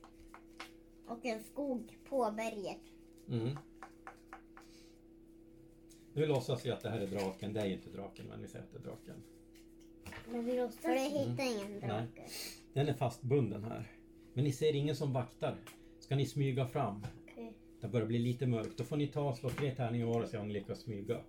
Och 1.07 1.25
en 1.25 1.43
skog 1.43 1.99
på 2.09 2.31
berget. 2.31 2.81
Mm. 3.29 3.57
Nu 6.12 6.27
låtsas 6.27 6.66
vi 6.66 6.71
att 6.71 6.81
det 6.81 6.90
här 6.90 7.01
är 7.01 7.07
draken. 7.07 7.53
Det 7.53 7.61
är 7.61 7.66
ju 7.66 7.73
inte 7.75 7.90
draken, 7.90 8.27
men 8.27 8.43
vi 8.43 8.49
säger 8.49 8.64
att 8.64 8.73
det 8.73 8.79
är 8.79 8.83
draken. 8.83 9.23
Men 10.29 10.45
vi 10.45 10.57
låtsas. 10.57 10.81
För 10.81 10.95
det 10.95 11.01
hittar 11.01 11.45
ingen 11.45 11.81
drake. 11.81 12.29
Den 12.73 12.88
är 12.88 12.95
fastbunden 12.95 13.64
här. 13.64 13.90
Men 14.33 14.45
ni 14.45 14.53
ser 14.53 14.75
ingen 14.75 14.97
som 14.97 15.12
vaktar. 15.12 15.57
Ska 16.11 16.16
ni 16.16 16.27
smyga 16.27 16.66
fram? 16.66 17.07
Okej. 17.25 17.53
Det 17.81 17.88
börjar 17.88 18.07
bli 18.07 18.18
lite 18.18 18.46
mörkt. 18.46 18.77
Då 18.79 18.85
får 18.85 18.96
ni 18.96 19.07
ta 19.07 19.29
och 19.29 19.37
slå 19.37 19.51
tre 19.51 19.75
tärningar 19.75 20.07
var 20.07 20.23
och 20.23 20.29
se 20.29 20.38
om 20.38 20.49
ni 20.49 20.55
lyckas 20.55 20.81
smyga. 20.81 21.20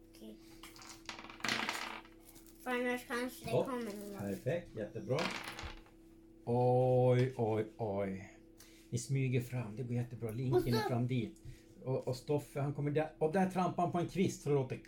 För 2.63 2.71
annars 2.71 3.07
kanske 3.07 3.45
det 3.45 3.51
Ja. 3.51 3.63
kommer 3.63 3.83
någon. 3.83 4.17
Perfekt, 4.19 4.75
jättebra. 4.77 5.19
Oj, 6.45 7.33
oj, 7.37 7.65
oj. 7.77 8.33
Ni 8.89 8.97
smyger 8.97 9.41
fram, 9.41 9.75
det 9.75 9.83
går 9.83 9.95
jättebra. 9.95 10.31
Linken 10.31 10.73
är 10.73 10.89
fram 10.89 11.07
dit. 11.07 11.43
Och, 11.83 12.07
och 12.07 12.15
Stoffe 12.15 12.59
han 12.59 12.73
kommer 12.73 12.91
där. 12.91 13.11
Och 13.17 13.31
där 13.31 13.49
trampar 13.49 13.83
han 13.83 13.91
på 13.91 13.97
en 13.97 14.07
kvist 14.07 14.41
så 14.41 14.49
det 14.49 14.55
låter... 14.55 14.79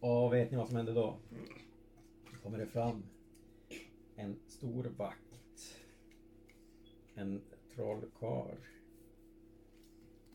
Och 0.00 0.32
vet 0.32 0.50
ni 0.50 0.56
vad 0.56 0.66
som 0.66 0.76
händer 0.76 0.94
då? 0.94 1.16
Då 2.32 2.38
kommer 2.42 2.58
det 2.58 2.66
fram 2.66 3.02
en 4.16 4.36
stor 4.48 4.84
vakt. 4.96 5.21
En 7.14 7.42
trollkarl. 7.74 8.56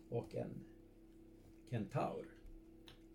Och 0.10 0.36
en 0.36 0.64
kentaur. 1.70 2.26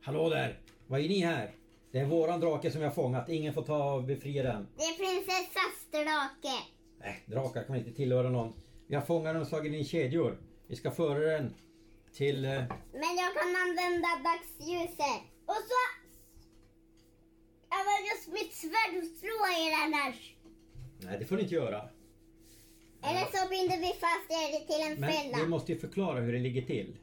Hallå 0.00 0.28
där! 0.28 0.60
Vad 0.86 1.00
är 1.00 1.08
ni 1.08 1.20
här? 1.20 1.50
Det 1.90 1.98
är 1.98 2.06
våran 2.06 2.40
drake 2.40 2.70
som 2.70 2.80
vi 2.80 2.86
har 2.86 2.94
fångat. 2.94 3.28
Ingen 3.28 3.54
får 3.54 3.62
ta 3.62 3.94
och 3.94 4.04
befria 4.04 4.42
den. 4.42 4.68
Det 4.76 4.82
är 4.82 4.96
prinsessans 4.96 5.90
drake. 5.90 6.56
Nej, 6.98 7.22
drakar 7.26 7.64
kan 7.64 7.76
inte 7.76 7.92
tillhöra 7.92 8.28
någon. 8.30 8.52
Vi 8.86 8.94
har 8.94 9.02
fångat 9.02 9.34
den 9.34 9.42
och 9.42 9.48
slagit 9.48 9.72
den 9.72 9.80
i 9.80 9.84
kedjor. 9.84 10.38
Vi 10.66 10.76
ska 10.76 10.90
föra 10.90 11.18
den 11.18 11.54
till... 12.12 12.44
Eh, 12.44 12.50
Men 12.92 13.16
jag 13.22 13.34
kan 13.34 13.56
använda 13.64 14.08
dagsljuset. 14.30 15.22
Och 15.46 15.54
så 15.68 16.02
jag 18.26 18.32
mitt 18.32 18.54
svärd 18.54 18.96
och 19.02 19.18
slår 19.18 19.48
er 19.66 19.72
annars. 19.84 20.34
nej, 20.98 21.18
det 21.18 21.24
får 21.24 21.36
ni 21.36 21.42
inte 21.42 21.54
göra. 21.54 21.88
Eller 23.02 23.20
så 23.20 23.48
binder 23.50 23.78
vi 23.78 23.86
fast 23.86 24.30
er 24.30 24.66
till 24.66 24.92
en 24.92 25.00
Men 25.00 25.12
fälla. 25.12 25.38
vi 25.44 25.48
måste 25.48 25.72
ju 25.72 25.78
förklara 25.78 26.20
hur 26.20 26.32
det 26.32 26.38
ligger 26.38 26.62
till. 26.62 26.96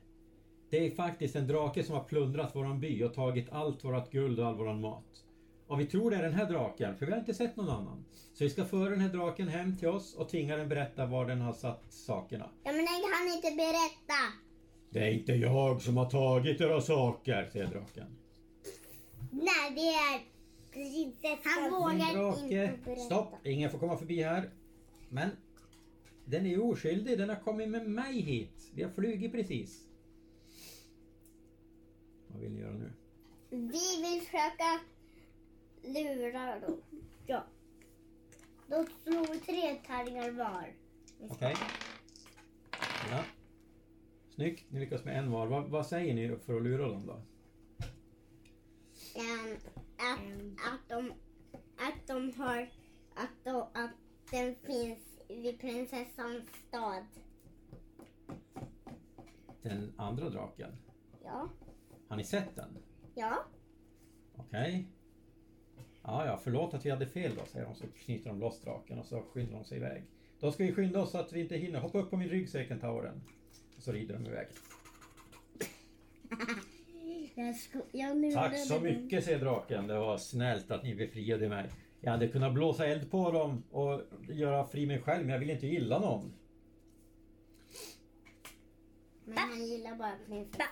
Det 0.69 0.85
är 0.85 0.91
faktiskt 0.91 1.35
en 1.35 1.47
drake 1.47 1.83
som 1.83 1.95
har 1.95 2.03
plundrat 2.03 2.55
våran 2.55 2.79
by 2.79 3.03
och 3.03 3.13
tagit 3.13 3.47
allt 3.51 3.83
vårat 3.83 4.11
guld 4.11 4.39
och 4.39 4.45
all 4.47 4.55
våran 4.55 4.81
mat. 4.81 5.23
Och 5.67 5.79
vi 5.79 5.85
tror 5.85 6.11
det 6.11 6.17
är 6.17 6.23
den 6.23 6.33
här 6.33 6.45
draken, 6.45 6.97
för 6.97 7.05
vi 7.05 7.11
har 7.11 7.19
inte 7.19 7.33
sett 7.33 7.55
någon 7.55 7.69
annan. 7.69 8.05
Så 8.33 8.43
vi 8.43 8.49
ska 8.49 8.65
föra 8.65 8.89
den 8.89 8.99
här 8.99 9.09
draken 9.09 9.47
hem 9.47 9.77
till 9.77 9.87
oss 9.87 10.15
och 10.15 10.29
tvinga 10.29 10.57
den 10.57 10.69
berätta 10.69 11.05
var 11.05 11.25
den 11.25 11.41
har 11.41 11.53
satt 11.53 11.83
sakerna. 11.89 12.49
Ja, 12.63 12.71
men 12.71 12.85
den 12.85 12.85
kan 12.85 13.35
inte 13.35 13.51
berätta. 13.55 14.19
Det 14.89 14.99
är 14.99 15.11
inte 15.11 15.31
jag 15.33 15.81
som 15.81 15.97
har 15.97 16.09
tagit 16.09 16.61
era 16.61 16.81
saker, 16.81 17.49
säger 17.53 17.67
draken. 17.67 18.05
Nej, 19.31 19.71
det 19.75 19.87
är 19.87 20.19
prinsessan. 20.73 21.61
Han 21.61 21.71
vågar 21.71 22.17
drake, 22.17 22.41
inte 22.43 22.79
berätta. 22.85 23.01
stopp, 23.01 23.33
ingen 23.43 23.71
får 23.71 23.79
komma 23.79 23.97
förbi 23.97 24.23
här. 24.23 24.49
Men 25.09 25.29
den 26.29 26.45
är 26.45 26.61
oskyldig, 26.61 27.17
den 27.17 27.29
har 27.29 27.35
kommit 27.35 27.69
med 27.69 27.89
mig 27.89 28.21
hit. 28.21 28.71
Vi 28.73 28.83
har 28.83 28.91
flugit 28.91 29.31
precis. 29.31 29.87
Vad 32.27 32.41
vill 32.41 32.51
ni 32.51 32.59
göra 32.59 32.73
nu? 32.73 32.91
Vi 33.49 34.01
vill 34.01 34.21
försöka 34.21 34.79
lura 35.81 36.59
dem. 36.59 36.81
Ja. 37.27 37.43
Då 38.67 38.85
slår 39.03 39.33
vi 39.33 39.39
tre 39.39 39.75
tärningar 39.87 40.31
var. 40.31 40.73
Okej? 41.19 41.55
Ja. 43.11 43.23
Snyggt, 44.29 44.71
ni 44.71 44.79
lyckas 44.79 45.05
med 45.05 45.17
en 45.17 45.31
var. 45.31 45.47
Vad, 45.47 45.69
vad 45.69 45.87
säger 45.87 46.13
ni 46.13 46.37
för 46.45 46.57
att 46.57 46.63
lura 46.63 46.87
dem 46.87 47.07
då? 47.07 47.21
Ehm, 49.19 49.57
att, 49.97 50.73
att, 50.73 50.89
de, 50.89 51.13
att 51.77 52.07
de 52.07 52.33
har... 52.33 52.69
Att, 53.15 53.43
de, 53.43 53.61
att 53.73 53.91
den 54.31 54.55
finns 54.55 55.08
vid 55.29 55.59
prinsessans 55.59 56.43
stad. 56.67 57.05
Den 59.61 59.93
andra 59.97 60.29
draken. 60.29 60.71
Ja. 61.23 61.49
Har 62.07 62.17
ni 62.17 62.23
sett 62.23 62.55
den? 62.55 62.77
Ja. 63.15 63.43
Okej. 64.35 64.87
Ja, 66.03 66.25
ja, 66.25 66.39
förlåt 66.43 66.73
att 66.73 66.85
vi 66.85 66.89
hade 66.89 67.07
fel 67.07 67.31
då, 67.37 67.45
säger 67.45 67.65
de. 67.65 67.75
Så 67.75 67.85
knyter 67.87 68.29
de 68.29 68.39
loss 68.39 68.61
draken 68.61 68.99
och 68.99 69.05
så 69.05 69.21
skyndar 69.21 69.53
de 69.53 69.65
sig 69.65 69.77
iväg. 69.77 70.03
Då 70.39 70.51
ska 70.51 70.63
vi 70.63 70.73
skynda 70.73 71.01
oss 71.01 71.11
så 71.11 71.17
att 71.17 71.33
vi 71.33 71.39
inte 71.41 71.57
hinner. 71.57 71.79
Hoppa 71.79 71.99
upp 71.99 72.09
på 72.09 72.17
min 72.17 72.29
rygg, 72.29 72.49
säger 72.49 72.67
kentauren. 72.67 73.21
Och 73.77 73.83
så 73.83 73.91
rider 73.91 74.13
de 74.13 74.25
iväg. 74.25 74.47
Jag, 77.35 77.55
sko- 77.55 77.85
jag 77.91 78.33
Tack 78.33 78.57
så 78.67 78.79
mycket, 78.79 79.23
säger 79.23 79.39
draken. 79.39 79.87
Det 79.87 79.99
var 79.99 80.17
snällt 80.17 80.71
att 80.71 80.83
ni 80.83 80.95
befriade 80.95 81.49
mig. 81.49 81.69
Jag 82.01 82.11
hade 82.11 82.27
kunnat 82.27 82.53
blåsa 82.53 82.87
eld 82.87 83.11
på 83.11 83.31
dem 83.31 83.63
och 83.71 84.01
göra 84.29 84.67
fri 84.67 84.85
mig 84.85 85.01
själv, 85.01 85.25
men 85.25 85.33
jag 85.33 85.39
vill 85.39 85.49
inte 85.49 85.67
illa 85.67 85.99
någon. 85.99 86.33
Men 89.25 89.37
han 89.37 89.65
gillar 89.65 89.95
bara 89.95 90.15
prinsessan. 90.25 90.67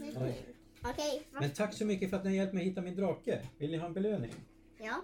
Oj. 0.00 0.44
Okej. 0.84 1.26
Men 1.32 1.50
tack 1.50 1.74
så 1.74 1.86
mycket 1.86 2.10
för 2.10 2.16
att 2.16 2.24
ni 2.24 2.30
har 2.30 2.36
hjälpt 2.36 2.54
mig 2.54 2.64
hitta 2.64 2.82
min 2.82 2.96
drake. 2.96 3.46
Vill 3.58 3.70
ni 3.70 3.76
ha 3.76 3.86
en 3.86 3.92
belöning? 3.92 4.32
Ja. 4.78 5.02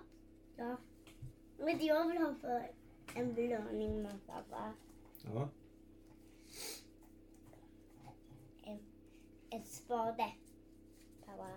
Ja. 0.57 0.77
Men 1.59 1.87
jag 1.87 2.09
vill 2.09 2.19
ha 2.19 2.35
för 2.35 2.71
en 3.15 3.35
belöning 3.35 4.03
med 4.03 4.27
pappa. 4.27 4.73
Ja. 5.25 5.49
En 9.51 9.65
spade. 9.65 10.33
Pappa. 11.27 11.49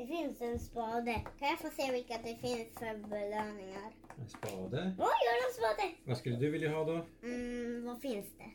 Det 0.00 0.06
finns 0.06 0.40
en 0.40 0.58
spade. 0.58 1.12
Kan 1.38 1.48
jag 1.48 1.58
få 1.58 1.70
se 1.70 1.92
vilka 1.92 2.18
det 2.22 2.36
finns 2.36 2.68
för 2.78 3.08
belöningar? 3.08 3.92
En 4.18 4.28
spade. 4.28 4.94
Jag 4.98 5.04
har 5.04 5.48
en 5.48 5.54
spade! 5.54 5.94
Vad 6.04 6.18
skulle 6.18 6.36
du 6.36 6.50
vilja 6.50 6.74
ha 6.74 6.84
då? 6.84 7.06
Mm, 7.22 7.84
vad 7.84 8.00
finns 8.00 8.26
det? 8.38 8.50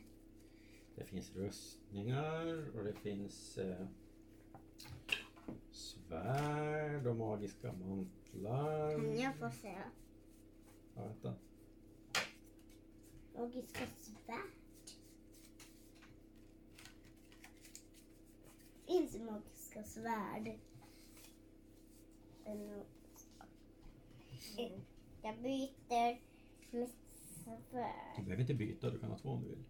Det 0.94 1.04
finns 1.04 1.36
rustningar 1.36 2.76
och 2.78 2.84
det 2.84 2.92
finns 2.92 3.58
eh, 3.58 3.86
svärd 5.70 7.06
och 7.06 7.16
magiska 7.16 7.72
mantlar. 7.72 8.90
Kan 8.90 9.20
jag 9.20 9.36
få 9.36 9.50
se? 9.50 9.74
Ja, 10.94 11.02
vänta. 11.02 11.34
Magiska 13.36 13.86
svärd? 13.96 14.50
Finns 18.86 19.18
magiska 19.18 19.82
svärd. 19.82 20.58
Jag 25.22 25.36
byter 25.42 26.18
med 26.70 26.88
svärd. 27.44 28.16
Du 28.16 28.22
behöver 28.22 28.40
inte 28.40 28.54
byta, 28.54 28.90
du 28.90 28.98
kan 28.98 29.10
ha 29.10 29.18
två 29.18 29.28
om 29.28 29.42
du 29.42 29.48
vill. 29.48 29.64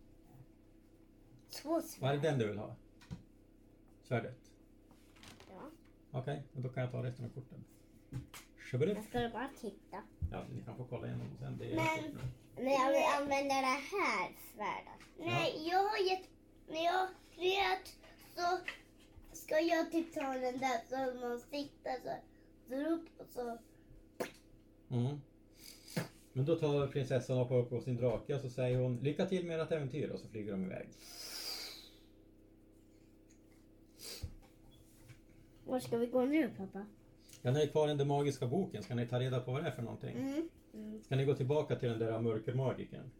Två 1.51 1.69
Vad 1.71 1.79
är 1.79 1.83
svärd. 1.83 2.23
det 2.23 2.31
den 2.31 2.39
du 2.39 2.47
vill 2.49 2.59
ha? 2.59 2.77
Svärdet? 4.03 4.39
Ja. 5.51 5.63
Okej, 6.21 6.43
men 6.53 6.63
då 6.63 6.69
kan 6.69 6.83
jag 6.83 6.93
ta 6.93 7.03
resten 7.03 7.25
av 7.25 7.29
korten. 7.29 7.65
Jag 8.73 9.05
skulle 9.05 9.29
bara 9.29 9.49
titta. 9.61 10.03
Ja, 10.33 10.45
ni 10.53 10.63
kan 10.63 10.77
få 10.77 10.85
kolla 10.85 11.07
igenom 11.07 11.27
sen. 11.41 11.59
Det 11.59 11.73
är 11.73 11.77
Men- 11.77 11.87
kort 12.13 12.23
nu. 12.23 12.63
Men 12.63 12.73
jag 12.73 12.89
vill 12.93 13.05
använda 13.23 13.55
det 13.55 13.81
här 13.97 14.33
svärdet. 14.55 15.01
Nej, 15.19 15.69
jag 15.69 15.79
har 15.89 15.99
gett... 16.11 16.29
När 16.69 16.85
jag 16.85 17.09
kreat 17.35 17.97
så 18.37 18.59
ska 19.37 19.61
jag 19.61 19.93
typ 19.93 20.15
ta 20.15 20.21
den 20.33 20.59
där 20.59 20.81
så 20.89 21.21
man 21.27 21.41
siktar 21.41 21.93
så. 22.05 22.15
Upp 22.69 23.09
och 23.21 23.27
så... 23.29 23.59
Mm. 24.89 25.21
Men 26.33 26.45
då 26.45 26.57
tar 26.57 26.87
prinsessan 26.87 27.39
och 27.39 27.61
upp 27.61 27.71
på 27.71 27.81
sin 27.81 27.97
drake 27.97 28.35
och 28.35 28.41
så 28.41 28.51
säger 28.51 28.79
hon 28.79 28.97
lycka 28.97 29.27
till 29.27 29.47
med 29.47 29.61
ert 29.61 29.73
äventyr 29.73 30.09
och 30.11 30.21
så 30.21 30.29
flyger 30.29 30.53
de 30.53 30.65
iväg. 30.65 30.89
Var 35.65 35.81
ska 35.81 35.97
vi 35.97 36.07
gå 36.07 36.25
nu 36.25 36.51
pappa? 36.57 36.87
Ja, 37.43 37.51
ni 37.51 37.63
är 37.63 37.67
kvar 37.67 37.89
i 37.89 37.95
den 37.95 38.09
magiska 38.09 38.47
boken. 38.47 38.83
Ska 38.83 38.95
ni 38.95 39.07
ta 39.09 39.21
reda 39.21 39.41
på 39.41 39.53
vad 39.53 39.63
det 39.63 39.69
är 39.69 39.73
för 39.73 39.83
någonting? 39.83 40.17
Mm. 40.75 41.03
Ska 41.03 41.17
ni 41.17 41.25
gå 41.25 41.35
tillbaka 41.35 41.77
till 41.77 41.89
den 41.89 41.99
där 41.99 42.21
mörkermagikern? 42.21 43.11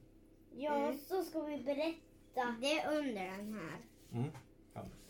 Ja, 0.57 0.77
Mm. 0.77 0.99
så 0.99 1.23
ska 1.23 1.41
vi 1.43 1.59
berätta. 1.59 2.57
Det 2.61 2.73
är 2.79 2.99
under 2.99 3.25
den 3.37 3.53
här. 3.55 3.79
Mm. 4.13 4.31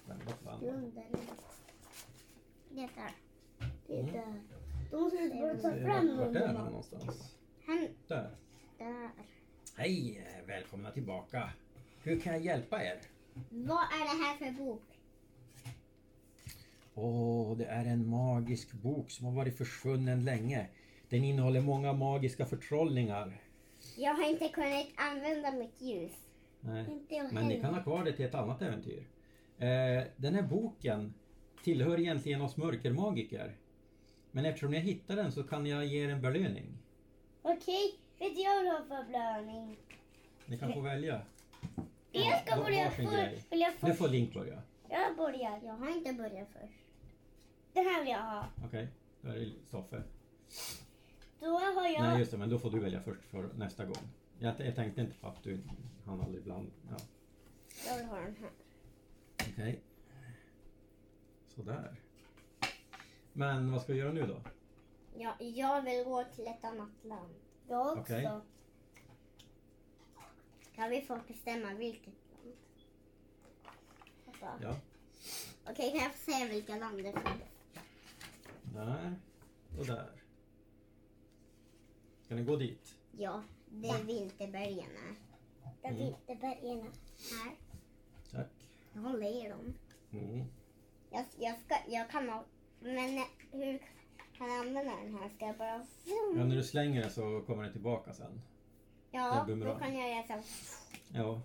Vända 0.07 0.33
på 0.45 0.51
andra. 0.51 0.69
Under 0.69 1.03
den. 1.11 1.21
Det 2.71 2.89
där. 2.95 3.13
Det 3.87 3.95
är 3.97 4.01
Mm. 4.01 4.13
där. 4.13 4.41
Då 4.91 5.01
måste 5.01 5.17
vi 5.19 5.29
bara 5.41 5.55
ta 5.57 5.71
fram 5.71 6.17
Vart, 6.19 6.37
är 6.37 6.47
han 6.47 6.55
någonstans? 6.67 7.37
Han 7.67 7.89
Där. 8.09 8.31
där. 8.79 9.11
Hej! 9.77 10.27
Välkomna 10.47 10.91
tillbaka. 10.91 11.51
Hur 12.03 12.21
kan 12.21 12.33
jag 12.33 12.43
hjälpa 12.45 12.83
er? 12.85 12.99
Vad 13.51 13.79
är 13.79 14.19
det 14.19 14.25
här 14.25 14.37
för 14.37 14.65
bok? 14.65 14.83
Åh, 16.95 17.57
det 17.57 17.65
är 17.65 17.85
en 17.85 18.09
magisk 18.09 18.73
bok 18.73 19.11
som 19.11 19.27
har 19.27 19.33
varit 19.33 19.57
försvunnen 19.59 20.25
länge. 20.25 20.67
Den 21.09 21.25
innehåller 21.25 21.61
många 21.61 21.93
magiska 21.93 22.47
förtrollningar. 22.47 23.41
Jag 23.97 24.15
har 24.15 24.31
inte 24.31 24.49
kunnat 24.49 24.87
använda 24.97 25.53
mitt 25.53 25.81
ljus. 25.83 26.13
Nej. 26.61 26.87
Inte 26.93 27.15
jag 27.15 27.33
Men 27.33 27.49
ni 27.49 27.55
heller. 27.55 27.61
kan 27.69 27.75
ha 27.75 27.83
kvar 27.83 28.05
det 28.05 28.13
till 28.13 28.25
ett 28.25 28.35
annat 28.35 28.63
äventyr. 28.63 29.07
Eh, 29.59 30.05
den 30.17 30.35
här 30.35 30.43
boken 30.43 31.15
tillhör 31.65 32.01
egentligen 32.01 32.41
oss 32.41 32.57
mörkermagiker. 32.57 33.55
Men 34.37 34.45
eftersom 34.45 34.75
jag 34.75 34.81
hittade 34.81 35.23
den 35.23 35.33
så 35.33 35.43
kan 35.43 35.67
jag 35.67 35.87
ge 35.87 36.05
er 36.05 36.09
en 36.09 36.21
belöning. 36.21 36.79
Okej, 37.43 37.99
vet 38.19 38.39
jag 38.39 38.63
vill 38.63 38.71
ha 38.71 38.85
för 38.89 39.05
belöning? 39.05 39.77
Ni 40.47 40.59
kan 40.59 40.73
få 40.73 40.81
välja. 40.81 41.23
Jag 42.13 42.47
ska 42.47 42.57
börja 42.57 42.85
varsin 42.85 43.11
grej. 43.11 43.35
först. 43.35 43.53
Vill 43.53 43.61
jag 43.61 43.73
Nu 43.81 43.89
först? 43.89 43.99
får 43.99 44.09
Link 44.09 44.35
börja. 44.35 44.63
Jag 44.89 45.17
börjar. 45.17 45.61
Jag 45.65 45.73
har 45.73 45.97
inte 45.97 46.13
börjat 46.13 46.49
först. 46.53 46.75
Den 47.73 47.85
här 47.85 48.01
vill 48.01 48.11
jag 48.13 48.19
ha. 48.19 48.47
Okej, 48.65 48.89
då 49.21 49.29
är 49.29 49.39
det 49.39 49.53
Stoffe. 49.67 50.03
Då 51.41 51.47
har 51.59 51.89
jag... 51.89 52.03
Nej 52.03 52.19
just 52.19 52.31
det, 52.31 52.39
men 52.39 52.51
då 52.51 52.59
får 52.59 52.71
du 52.71 52.81
välja 52.81 53.01
först 53.01 53.23
för 53.31 53.51
nästa 53.55 53.85
gång. 53.85 54.09
Jag, 54.39 54.55
jag 54.59 54.75
tänkte 54.75 55.01
inte 55.01 55.17
på 55.21 55.29
att 55.29 55.43
du 55.43 55.61
hann 56.05 56.21
aldrig 56.21 56.41
ibland. 56.43 56.71
Ja, 56.91 56.97
Jag 57.87 57.97
vill 57.97 58.07
ha 58.07 58.17
den 58.17 58.37
här. 58.41 58.51
Okej. 59.53 59.81
Sådär. 61.47 61.97
Men 63.37 63.73
vad 63.73 63.83
ska 63.83 63.93
vi 63.93 63.99
göra 63.99 64.13
nu 64.13 64.27
då? 64.27 64.41
Ja, 65.19 65.35
jag 65.39 65.83
vill 65.83 66.05
gå 66.05 66.25
till 66.25 66.47
ett 66.47 66.65
annat 66.65 66.91
land. 67.05 67.35
Jag 67.69 67.87
också. 67.99 68.01
Okej. 68.15 68.31
Kan 70.75 70.91
vi 70.91 71.01
få 71.03 71.21
bestämma 71.29 71.75
vilket 71.75 72.07
land? 72.07 72.57
Pappa. 74.27 74.59
Ja, 74.63 74.77
Okej, 75.71 75.91
kan 75.91 76.01
jag 76.01 76.13
få 76.15 76.31
säga 76.31 76.47
vilka 76.49 76.77
land 76.77 76.97
det 76.97 77.13
finns? 77.13 77.43
där 78.75 79.17
och 79.79 79.87
där. 79.87 80.11
Ska 82.25 82.35
ni 82.35 82.45
gå 82.45 82.57
dit? 82.57 82.95
Ja, 83.19 83.43
det 83.69 83.89
är 83.89 84.05
Vinterbergen. 84.05 84.91
Där 85.83 85.89
Mm. 85.91 85.97
vinterbergen. 85.99 86.93
Här. 87.33 87.57
Tack. 88.31 88.49
Jag 88.93 89.01
håller 89.01 89.45
i 89.47 89.49
dem. 89.49 89.75
Mm. 90.13 90.45
Jag, 91.11 91.25
jag, 91.39 91.59
ska, 91.59 91.77
jag 91.89 92.11
kan 92.11 92.29
ha... 92.29 92.45
Men 92.95 93.25
hur 93.53 93.79
kan 94.39 94.49
jag 94.51 94.61
använda 94.67 94.97
den 94.97 95.15
här? 95.15 95.29
Ska 95.29 95.47
jag 95.47 95.57
bara... 95.57 95.87
Ja, 96.37 96.45
när 96.45 96.57
du 96.57 96.63
slänger 96.63 97.03
den 97.03 97.11
så 97.11 97.43
kommer 97.47 97.63
den 97.63 97.73
tillbaka 97.73 98.13
sen. 98.13 98.41
Ja, 99.11 99.45
då 99.49 99.79
kan 99.79 99.99
jag 99.99 100.11
göra 100.11 100.43
så. 100.43 100.77
Ja. 101.13 101.41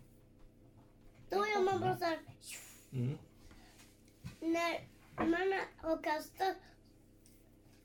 Då 1.29 1.37
gör 1.37 1.63
man 1.65 1.81
bara 1.81 1.97
så 1.97 2.05
här. 2.05 2.19
Mm. 2.93 3.17
När 4.39 4.85
man 5.17 5.59
har 5.77 6.03
kastat. 6.03 6.55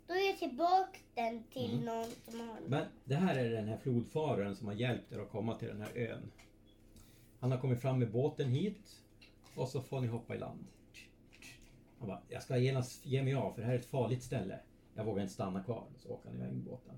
Då 0.06 0.14
är 0.14 0.26
jag 0.26 0.38
tillbaka 0.38 0.98
den 1.14 1.44
till 1.52 1.72
Mm. 1.72 1.84
någon 1.84 2.04
som 2.24 2.40
har 2.40 2.54
den. 2.60 2.64
Men 2.70 2.86
det 3.04 3.14
här 3.14 3.36
är 3.36 3.50
den 3.50 3.68
här 3.68 3.76
flodfararen 3.76 4.56
som 4.56 4.66
har 4.66 4.74
hjälpt 4.74 5.12
er 5.12 5.18
att 5.18 5.30
komma 5.30 5.58
till 5.58 5.68
den 5.68 5.80
här 5.80 5.96
ön. 5.96 6.32
Han 7.40 7.50
har 7.52 7.58
kommit 7.58 7.80
fram 7.82 7.98
med 7.98 8.12
båten 8.12 8.50
hit 8.50 8.96
och 9.54 9.68
så 9.68 9.82
får 9.82 10.00
ni 10.00 10.06
hoppa 10.06 10.34
i 10.34 10.38
land. 10.38 10.66
Han 11.98 12.08
bara, 12.08 12.22
jag 12.28 12.42
ska 12.42 12.56
genast 12.56 13.06
ge 13.06 13.22
mig 13.22 13.34
av 13.34 13.52
för 13.52 13.60
det 13.60 13.66
här 13.66 13.74
är 13.74 13.78
ett 13.78 13.86
farligt 13.86 14.22
ställe. 14.22 14.60
Jag 14.94 15.04
vågar 15.04 15.22
inte 15.22 15.34
stanna 15.34 15.62
kvar. 15.64 15.84
Så 15.98 16.08
åker 16.10 16.28
han 16.28 16.36
iväg 16.38 16.52
med 16.52 16.62
båten. 16.64 16.94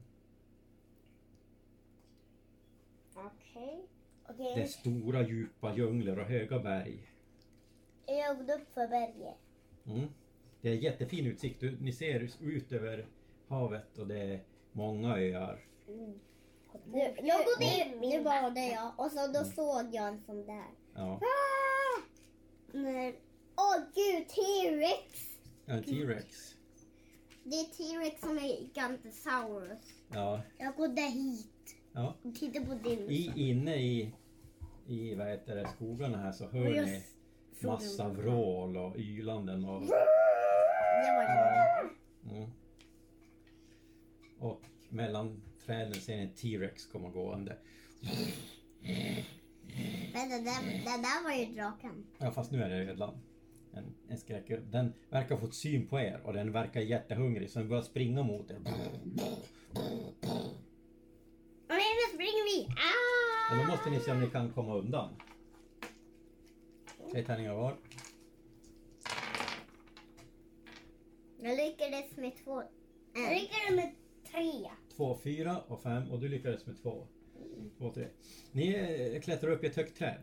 Okej. 3.15 3.87
Okej, 4.29 4.53
Det 4.55 4.63
är 4.63 4.67
stora 4.67 5.23
djupa 5.23 5.75
djungler 5.77 6.19
och 6.19 6.25
höga 6.27 6.59
berg. 6.59 7.11
jag 8.07 8.37
går 8.47 8.55
upp 8.55 8.75
för 8.75 8.89
berget. 8.89 9.37
Mm. 9.87 10.09
Det 10.61 10.69
är 10.71 10.75
jättefin 10.75 11.27
utsikt. 11.27 11.61
Du, 11.61 11.81
ni 11.81 11.93
ser 11.93 12.31
ut 12.41 12.73
över 12.73 13.07
havet 13.49 13.99
och 13.99 14.07
det 14.07 14.19
är 14.21 14.41
många 14.73 15.17
öar. 15.19 15.65
Nu, 15.87 17.15
Jag 17.23 17.39
går 17.39 17.61
nu, 17.61 17.95
in. 17.95 18.11
nu 18.11 18.25
badade 18.25 18.67
jag 18.69 18.93
och 18.97 19.11
så 19.13 19.27
då 19.33 19.45
såg 19.45 19.95
jag 19.95 20.09
en 20.09 20.21
sån 20.21 20.47
där. 20.47 20.67
Ja, 20.95 21.21
Ah! 21.23 22.03
Åh 23.59 23.77
gud, 23.95 24.29
T-Rex! 24.29 25.25
en 25.67 25.83
T-Rex. 25.83 26.55
Det 27.45 27.55
är 27.57 27.65
T-Rex 27.65 28.21
som 28.21 28.39
är 28.39 28.43
Gigantosaurus. 28.61 29.81
Ja, 30.13 30.41
Jag 30.59 30.75
går 30.77 30.89
där 30.89 31.11
hit. 31.11 31.77
ja. 31.93 32.15
och 32.23 32.35
tittar 32.35 32.65
på 32.65 32.75
din. 32.75 33.11
I, 33.11 33.33
inne 33.37 33.77
i, 33.77 34.15
i 34.87 35.15
vad 35.15 35.27
heter 35.27 35.57
det, 35.57 35.69
skogarna 35.69 36.19
här 36.19 36.33
så 36.33 36.49
hör 36.49 36.67
Och 36.67 36.73
ni 36.73 37.03
massa 37.63 38.09
vrål 38.09 38.77
och 38.77 38.97
ylanden 38.97 39.65
och, 39.65 39.83
där. 39.87 40.07
mm. 42.31 42.51
och 44.39 44.63
mellan 44.89 45.43
träden 45.67 45.95
ser 45.95 46.17
ni 46.17 46.23
en 46.23 46.35
T-Rex 46.35 46.87
komma 46.87 47.09
gående. 47.11 47.57
Men 50.13 50.29
det 50.31 50.39
där, 50.45 50.63
det 50.85 51.03
där 51.03 51.25
var 51.25 51.33
ju 51.33 51.55
draken. 51.55 52.07
Ja 52.19 52.31
fast 52.31 52.51
nu 52.53 52.63
är 52.63 52.69
det 52.69 52.85
redan 52.85 53.15
en, 54.09 54.13
en 54.13 54.19
skräck. 54.19 54.45
Den 54.71 54.93
verkar 55.11 55.35
ha 55.35 55.41
fått 55.41 55.55
syn 55.55 55.87
på 55.87 56.01
er 56.01 56.21
och 56.25 56.33
den 56.33 56.53
verkar 56.53 56.81
jättehungrig 56.81 57.51
så 57.51 57.59
den 57.59 57.69
börjar 57.69 57.83
springa 57.83 58.23
mot 58.23 58.51
er. 58.51 58.57
Och 58.57 58.63
nu 61.75 62.15
springer 62.15 62.45
vi! 62.45 62.69
Ah! 62.77 63.55
Men 63.55 63.67
då 63.67 63.73
måste 63.73 63.91
ni 63.91 64.01
se 64.01 64.13
om 64.13 64.21
ni 64.21 64.31
kan 64.31 64.53
komma 64.53 64.75
undan. 64.75 65.15
Tre 67.13 67.23
tärningar 67.23 67.55
var. 67.55 67.77
Jag 71.41 71.57
lyckades 71.57 72.17
med 72.17 72.33
två. 72.45 72.63
Jag 73.15 73.31
lyckades 73.31 73.71
med 73.71 73.95
tre. 74.33 74.71
Två, 74.97 75.19
fyra 75.25 75.61
och 75.67 75.83
fem 75.83 76.11
och 76.11 76.21
du 76.21 76.29
lyckades 76.29 76.67
med 76.67 76.83
två. 76.83 77.07
Två, 77.79 77.91
tre. 77.91 78.07
Ni 78.53 78.75
eh, 79.15 79.21
klättrar 79.21 79.51
upp 79.51 79.65
i 79.65 79.67
ett 79.67 79.77
högt 79.77 79.99
träd. 79.99 80.21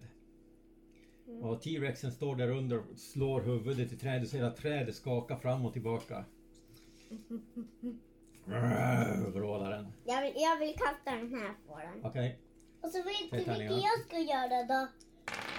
Och 1.41 1.61
T-rexen 1.61 2.11
står 2.11 2.35
där 2.35 2.49
under 2.49 2.77
och 2.77 2.97
slår 2.97 3.41
huvudet 3.41 3.91
i 3.91 3.97
trädet. 3.97 4.29
Ser 4.29 4.43
att 4.43 4.57
trädet 4.57 4.95
skakar 4.95 5.37
fram 5.37 5.65
och 5.65 5.73
tillbaka. 5.73 6.25
Vrålar 9.33 9.71
den. 9.71 9.91
Jag 10.05 10.21
vill, 10.21 10.33
jag 10.35 10.59
vill 10.59 10.73
kasta 10.73 11.11
den 11.11 11.33
här 11.33 11.53
på 11.67 11.77
den. 11.79 12.05
Okej. 12.05 12.39
Och 12.81 12.89
så 12.89 12.97
vet 12.97 13.31
du 13.31 13.39
tärningar. 13.39 13.73
vilket 13.73 13.83
jag 13.83 14.05
ska 14.07 14.19
göra 14.19 14.63
då? 14.63 14.87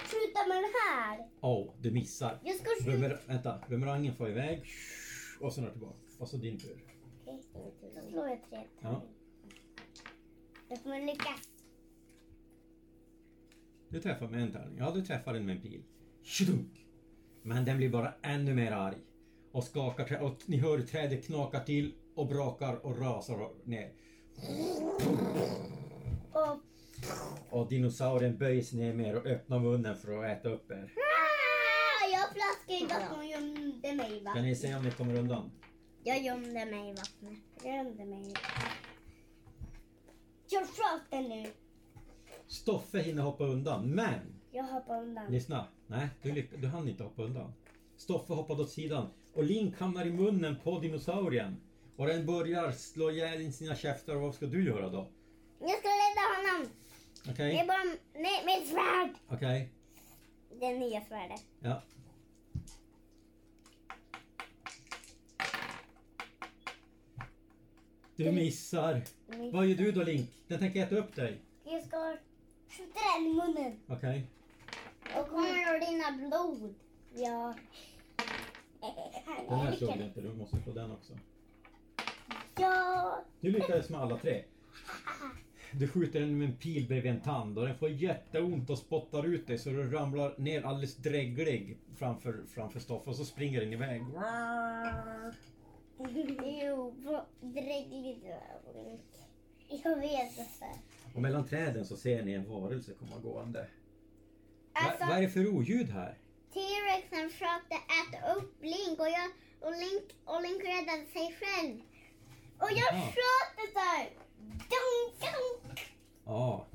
Skjuta 0.02 0.48
med 0.48 0.56
den 0.56 0.72
här. 0.90 1.28
Åh, 1.40 1.72
du 1.80 1.90
missar. 1.90 2.38
Jag 2.44 2.56
ska 2.56 2.64
skjuta. 2.78 2.90
Bumer, 2.90 3.20
vänta, 3.26 3.58
bumerangen 3.68 4.14
får 4.16 4.28
iväg. 4.28 4.64
Och 5.40 5.52
sen 5.52 5.64
är 5.64 5.66
det 5.66 5.72
tillbaka. 5.72 5.96
Och 6.18 6.28
så 6.28 6.36
din 6.36 6.58
tur. 6.58 6.84
Okej, 7.24 7.90
Så 7.94 8.10
slår 8.10 8.28
jag 8.28 8.40
tre. 8.50 8.64
Ja. 8.80 9.02
Jag 10.68 10.82
kommer 10.82 11.00
lyckas. 11.06 11.55
Du 13.96 14.02
träffar 14.02 14.28
med 14.28 14.42
en 14.42 14.52
tärning. 14.52 14.78
Ja, 14.78 14.90
du 14.90 15.02
träffar 15.02 15.34
den 15.34 15.46
med 15.46 15.56
en 15.56 15.62
pil. 15.62 15.82
Tjudunk! 16.22 16.86
Men 17.42 17.64
den 17.64 17.76
blir 17.76 17.88
bara 17.88 18.14
ännu 18.22 18.54
mer 18.54 18.72
arg. 18.72 18.96
Och 19.52 19.64
skakar 19.64 20.22
och 20.22 20.36
ni 20.46 20.56
hör 20.56 20.78
trädet 20.78 21.26
knaka 21.26 21.60
till 21.60 21.94
och 22.14 22.26
brakar 22.26 22.86
och 22.86 23.00
rasar 23.00 23.50
ner. 23.64 23.92
Och 26.32 26.60
Och 27.50 27.68
dinosaurien 27.68 28.38
böjs 28.38 28.72
ner 28.72 28.94
mer 28.94 29.16
och 29.16 29.26
öppnar 29.26 29.58
munnen 29.58 29.96
för 29.96 30.24
att 30.24 30.38
äta 30.38 30.48
upp 30.48 30.70
er. 30.70 30.92
ah, 30.96 32.08
jag 32.12 32.34
plaskade 32.34 32.78
i 32.78 32.86
vattnet 32.86 33.18
och 33.18 33.24
gömde 33.24 33.94
mig 33.94 34.24
va? 34.24 34.32
Kan 34.34 34.42
ni 34.42 34.56
se 34.56 34.74
om 34.74 34.84
ni 34.84 34.90
kommer 34.90 35.18
undan? 35.18 35.50
Jag 36.04 36.22
gömde 36.22 36.66
mig 36.66 36.90
i 36.90 36.94
vattnet. 36.94 37.38
Jag 37.64 37.76
gömde 37.76 38.04
mig. 38.04 38.32
Jag 40.50 40.66
sköt 40.66 41.10
den 41.10 41.28
nu. 41.28 41.46
Stoffe 42.48 42.98
hinner 42.98 43.22
hoppa 43.22 43.44
undan, 43.44 43.90
men 43.90 44.20
Jag 44.50 44.64
hoppar 44.64 45.02
undan. 45.02 45.32
lyssna. 45.32 45.66
Nej, 45.86 46.08
du, 46.22 46.32
lyck- 46.32 46.56
du 46.60 46.66
hann 46.66 46.88
inte 46.88 47.02
hoppa 47.02 47.22
undan. 47.22 47.52
Stoffe 47.96 48.32
hoppade 48.32 48.62
åt 48.62 48.70
sidan 48.70 49.08
och 49.34 49.44
Link 49.44 49.78
hamnar 49.78 50.06
i 50.06 50.12
munnen 50.12 50.56
på 50.64 50.78
dinosaurien. 50.80 51.56
Och 51.96 52.06
den 52.06 52.26
börjar 52.26 52.72
slå 52.72 53.10
ihjäl 53.10 53.52
sina 53.52 53.76
käftar. 53.76 54.14
Vad 54.14 54.34
ska 54.34 54.46
du 54.46 54.64
göra 54.64 54.88
då? 54.88 55.08
Jag 55.60 55.70
ska 55.78 55.88
rädda 55.88 56.52
honom. 56.56 56.70
Okej? 57.30 57.52
Det 57.54 57.60
är 57.60 57.66
bara 57.66 57.96
nej, 58.14 58.44
med 58.44 58.66
svärd. 58.68 59.10
Okej? 59.28 59.72
Det 60.60 60.78
nya 60.78 61.00
svärdet. 61.00 61.44
Ja. 61.60 61.82
Du 68.16 68.32
missar. 68.32 69.02
Vad 69.52 69.66
gör 69.66 69.76
du 69.76 69.92
då 69.92 70.02
Link? 70.02 70.30
Den 70.48 70.58
tänker 70.58 70.82
äta 70.82 70.96
upp 70.96 71.14
dig. 71.16 71.40
Jag. 73.66 73.96
Okej? 73.96 74.26
Då 75.14 75.24
kommer 75.24 75.78
det 75.80 75.86
rinna 75.86 76.28
blod. 76.28 76.74
Ja. 77.14 77.54
Den 79.48 79.58
här 79.58 79.72
slog 79.72 79.98
du 79.98 80.04
inte, 80.04 80.20
du 80.20 80.34
måste 80.34 80.56
slå 80.62 80.72
den 80.72 80.92
också. 80.92 81.12
Ja. 82.58 83.18
Du 83.40 83.50
lyckades 83.50 83.88
med 83.90 84.00
alla 84.00 84.18
tre. 84.18 84.44
Du 85.72 85.88
skjuter 85.88 86.20
den 86.20 86.38
med 86.38 86.48
en 86.48 86.56
pil 86.56 86.88
bredvid 86.88 87.12
en 87.12 87.20
tand 87.20 87.58
och 87.58 87.66
den 87.66 87.78
får 87.78 87.90
jätteont 87.90 88.70
och 88.70 88.78
spottar 88.78 89.26
ut 89.26 89.46
dig 89.46 89.58
så 89.58 89.70
du 89.70 89.90
ramlar 89.90 90.34
ner 90.38 90.62
alldeles 90.62 90.96
dräglig 90.96 91.78
framför, 91.96 92.44
framför 92.48 92.80
Stoffe 92.80 93.10
och 93.10 93.16
så 93.16 93.24
springer 93.24 93.60
den 93.60 93.72
iväg. 93.72 94.02
Jo, 96.62 96.94
vad 96.96 97.24
drägligt. 97.40 99.25
Jag 99.68 99.96
vet 99.96 100.38
inte. 100.38 100.66
Och 101.14 101.22
mellan 101.22 101.46
träden 101.48 101.84
så 101.86 101.96
ser 101.96 102.22
ni 102.22 102.32
en 102.32 102.48
varelse 102.48 102.92
komma 102.98 103.18
gående. 103.18 103.60
Va, 103.60 104.80
Alltså, 104.80 105.06
vad 105.06 105.16
är 105.18 105.22
det 105.22 105.28
för 105.28 105.46
oljud 105.48 105.88
här? 105.90 106.18
T-rexen 106.54 107.30
försökte 107.30 107.74
äta 107.74 108.32
upp 108.34 108.62
Link 108.62 109.00
och, 109.00 109.08
jag, 109.08 109.30
och, 109.60 109.72
Link, 109.72 110.04
och 110.24 110.42
Link 110.42 110.62
räddade 110.64 111.06
sig 111.06 111.36
själv. 111.40 111.80
Och 112.58 112.70
jag 112.70 112.90
sköt 113.04 113.56
det 113.56 113.72
där. 113.74 114.10
Dunk, 114.46 115.20
dunk. 115.20 115.80
Ja. 116.24 116.66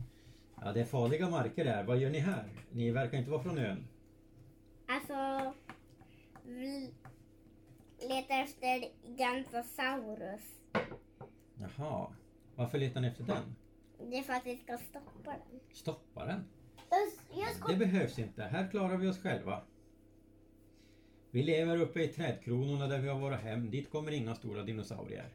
ja, 0.61 0.71
det 0.71 0.81
är 0.81 0.85
farliga 0.85 1.29
marker 1.29 1.65
där. 1.65 1.83
Vad 1.83 1.97
gör 1.97 2.09
ni 2.09 2.19
här? 2.19 2.49
Ni 2.71 2.91
verkar 2.91 3.17
inte 3.17 3.31
vara 3.31 3.43
från 3.43 3.57
ön. 3.57 3.87
Alltså, 4.87 5.53
vi 6.43 6.93
letar 7.99 8.43
efter 8.43 8.83
Gantosaurus. 9.17 10.41
Jaha. 11.55 12.07
Varför 12.55 12.77
letar 12.77 13.01
ni 13.01 13.07
efter 13.07 13.23
den? 13.23 13.55
Det 14.09 14.17
är 14.17 14.23
för 14.23 14.33
att 14.33 14.45
vi 14.45 14.57
ska 14.57 14.77
stoppa 14.77 15.31
den. 15.31 15.59
Stoppa 15.71 16.25
den. 16.25 16.43
Jag- 17.35 17.55
ska... 17.55 17.67
Det 17.67 17.77
behövs 17.77 18.19
inte. 18.19 18.43
Här 18.43 18.67
klarar 18.71 18.97
vi 18.97 19.07
oss 19.07 19.19
själva. 19.21 19.61
Vi 21.31 21.43
lever 21.43 21.77
uppe 21.81 22.03
i 22.03 22.07
trädkronorna 22.07 22.87
där 22.87 22.99
vi 22.99 23.09
har 23.09 23.19
våra 23.19 23.35
hem. 23.35 23.71
Dit 23.71 23.91
kommer 23.91 24.11
inga 24.11 24.35
stora 24.35 24.63
dinosaurier. 24.63 25.29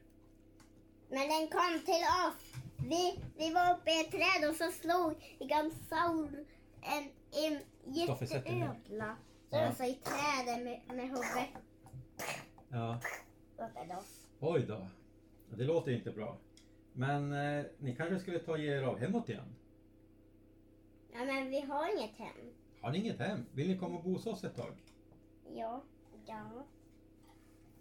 Men 1.09 1.29
den 1.29 1.49
kom 1.49 1.81
till 1.85 2.05
oss. 2.29 2.63
Vi, 2.89 3.21
vi 3.37 3.53
var 3.55 3.75
uppe 3.75 3.91
i 3.91 4.01
ett 4.01 4.11
träd 4.11 4.51
och 4.51 4.57
så 4.57 4.71
slog 4.71 5.37
Gantosaurus 5.49 6.47
en, 6.83 7.09
en 7.45 7.61
jätteödla. 7.95 9.17
Ja. 9.51 9.67
Alltså 9.67 9.85
i 9.85 9.95
trädet 9.95 10.65
med, 10.65 10.81
med 10.97 11.05
huvudet. 11.09 11.49
Ja. 12.69 13.01
Oj 14.41 14.65
då. 14.69 14.87
Ja, 15.51 15.57
Det 15.57 15.65
låter 15.65 15.93
inte 15.93 16.11
bra. 16.11 16.37
Men 16.97 17.33
eh, 17.33 17.65
ni 17.79 17.97
kanske 17.97 18.19
skulle 18.19 18.39
ta 18.39 18.59
er 18.59 18.83
av 18.83 18.99
hemåt 18.99 19.29
igen? 19.29 19.55
Ja 21.13 21.25
men 21.25 21.51
vi 21.51 21.61
har 21.61 21.97
inget 21.97 22.15
hem. 22.17 22.53
Har 22.81 22.91
ni 22.93 22.99
inget 22.99 23.19
hem? 23.19 23.47
Vill 23.53 23.69
ni 23.69 23.79
komma 23.79 23.99
och 23.99 24.05
bo 24.05 24.13
hos 24.13 24.27
oss 24.27 24.45
ett 24.45 24.57
tag? 24.57 24.75
Ja. 25.55 25.83
Ja. 26.27 26.67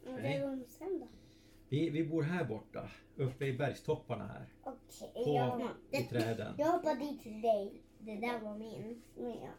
Men 0.04 0.16
Nej. 0.16 0.40
vad 0.42 0.50
gör 0.50 0.56
de 0.58 0.66
sen 0.68 1.00
då? 1.00 1.08
Vi, 1.70 1.90
vi 1.90 2.04
bor 2.08 2.24
här 2.24 2.46
borta. 2.46 2.90
Uppe 3.16 3.46
i 3.46 3.58
bergstopparna 3.58 4.28
här. 4.28 4.46
Okej, 4.64 5.12
På, 5.14 5.36
jag, 5.92 6.02
I 6.02 6.06
träden. 6.06 6.56
jag 6.58 6.72
hoppar 6.72 6.96
dit 6.96 7.22
till 7.24 7.42
dig. 7.42 7.82
Det 8.00 8.16
där 8.16 8.40
var 8.40 8.58
min. 8.58 9.02
Men 9.16 9.30
ja. 9.30 9.52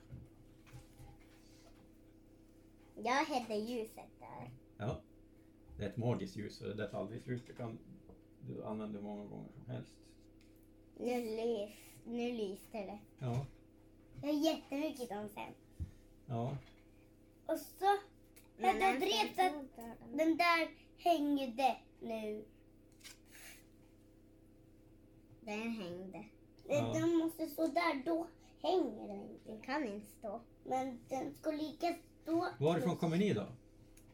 Jag 2.95 3.13
hade 3.25 3.55
ljuset 3.55 4.11
där. 4.19 4.51
Ja. 4.77 5.01
Det 5.77 5.85
är 5.85 5.89
ett 5.89 5.97
magiskt 5.97 6.37
ljus 6.37 6.61
och 6.61 6.69
det 6.69 6.75
där 6.75 6.89
tar 6.89 6.99
aldrig 7.01 7.23
slut. 7.23 7.43
Det 7.47 7.53
kan 7.53 7.79
du 8.49 8.65
använda 8.65 9.01
många 9.01 9.25
gånger 9.25 9.49
som 9.53 9.75
helst. 9.75 9.93
Nu, 10.99 11.37
lys, 11.37 11.71
nu 12.05 12.33
lyste 12.33 12.79
det. 12.79 12.99
Ja. 13.19 13.47
Jag 14.23 14.29
har 14.29 14.41
jättemycket 14.41 15.11
om 15.11 15.29
sen. 15.29 15.53
Ja. 16.27 16.57
Och 17.47 17.59
så, 17.59 17.99
Men 18.57 18.81
jag 18.81 18.95
en 18.95 19.01
drev 19.01 19.31
att 19.31 19.77
den. 20.17 20.37
där 20.37 20.69
hängde 20.99 21.77
nu. 22.01 22.45
Den 25.41 25.71
hängde. 25.71 26.25
Ja. 26.69 26.93
Den 26.95 27.17
måste 27.17 27.47
stå 27.47 27.67
där, 27.67 28.03
då 28.05 28.27
hänger 28.63 29.09
den 29.09 29.23
inte. 29.23 29.51
Den 29.53 29.61
kan 29.61 29.85
inte 29.85 30.07
stå. 30.07 30.41
Men 30.65 30.99
den 31.09 31.35
ska 31.35 31.51
lika 31.51 31.95
stå. 32.23 32.49
Varifrån 32.59 32.97
kommer 32.97 33.17
ni 33.17 33.33
då? 33.35 33.47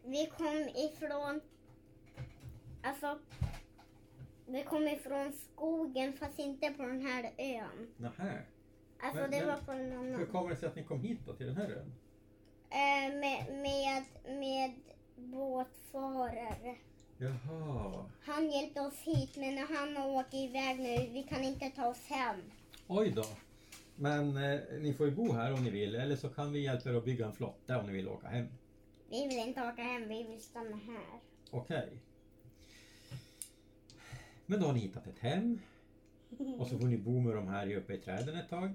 Vi 0.05 0.27
kom 0.27 0.69
ifrån... 0.75 1.41
Alltså... 2.83 3.19
Vi 4.47 4.63
kom 4.63 4.89
ifrån 4.89 5.33
skogen 5.33 6.13
fast 6.13 6.39
inte 6.39 6.71
på 6.71 6.83
den 6.83 7.07
här 7.07 7.33
ön. 7.39 7.89
Nähä. 7.97 8.43
Alltså 9.03 9.21
Men- 9.21 9.31
det 9.31 9.39
men- 9.39 9.47
var 9.47 9.57
på 9.57 9.73
en 9.73 9.93
annan. 9.93 10.15
Hur 10.15 10.27
kommer 10.27 10.51
det 10.51 10.57
sig 10.57 10.69
att 10.69 10.77
ni 10.77 10.85
kom 10.85 11.01
hit 11.01 11.19
då, 11.27 11.33
till 11.35 11.47
den 11.47 11.57
här 11.57 11.71
ön? 11.71 11.93
Eh, 12.71 13.15
med, 13.21 13.47
med, 13.63 14.05
med 14.39 14.73
båtfarare. 15.17 16.77
Jaha. 17.19 18.05
Han 18.23 18.51
hjälpte 18.51 18.81
oss 18.81 18.99
hit 18.99 19.37
men 19.37 19.55
när 19.55 19.67
han 19.77 19.97
har 19.97 20.09
åkt 20.21 20.35
iväg 20.35 20.79
nu, 20.81 21.13
vi 21.13 21.23
kan 21.23 21.45
inte 21.45 21.71
ta 21.71 21.87
oss 21.89 22.07
hem. 22.07 22.41
Oj 22.89 23.11
då. 23.11 23.25
Men 23.97 24.37
eh, 24.37 24.61
ni 24.81 24.95
får 24.95 25.07
ju 25.07 25.13
bo 25.13 25.33
här 25.33 25.53
om 25.53 25.65
ni 25.65 25.71
vill 25.71 25.95
eller 25.95 26.17
så 26.17 26.29
kan 26.29 26.53
vi 26.53 26.61
hjälpa 26.65 26.91
er 26.91 26.95
att 26.95 27.05
bygga 27.05 27.27
en 27.27 27.33
flotta 27.33 27.79
om 27.81 27.87
ni 27.87 27.93
vill 27.93 28.09
åka 28.09 28.27
hem. 28.29 28.47
Vi 29.11 29.29
vill 29.29 29.39
inte 29.39 29.61
åka 29.69 29.83
hem, 29.83 30.09
vi 30.09 30.23
vill 30.23 30.41
stanna 30.43 30.77
här. 30.77 31.21
Okej. 31.51 31.89
Men 34.53 34.61
då 34.61 34.67
har 34.67 34.73
ni 34.73 34.81
hittat 34.81 35.07
ett 35.07 35.19
hem. 35.19 35.59
Och 36.59 36.67
så 36.67 36.79
får 36.79 36.87
ni 36.87 36.99
bo 36.99 37.21
med 37.21 37.35
de 37.35 37.49
här 37.49 37.77
uppe 37.77 37.95
i 37.95 37.99
träden 37.99 38.37
ett 38.37 38.49
tag. 38.49 38.75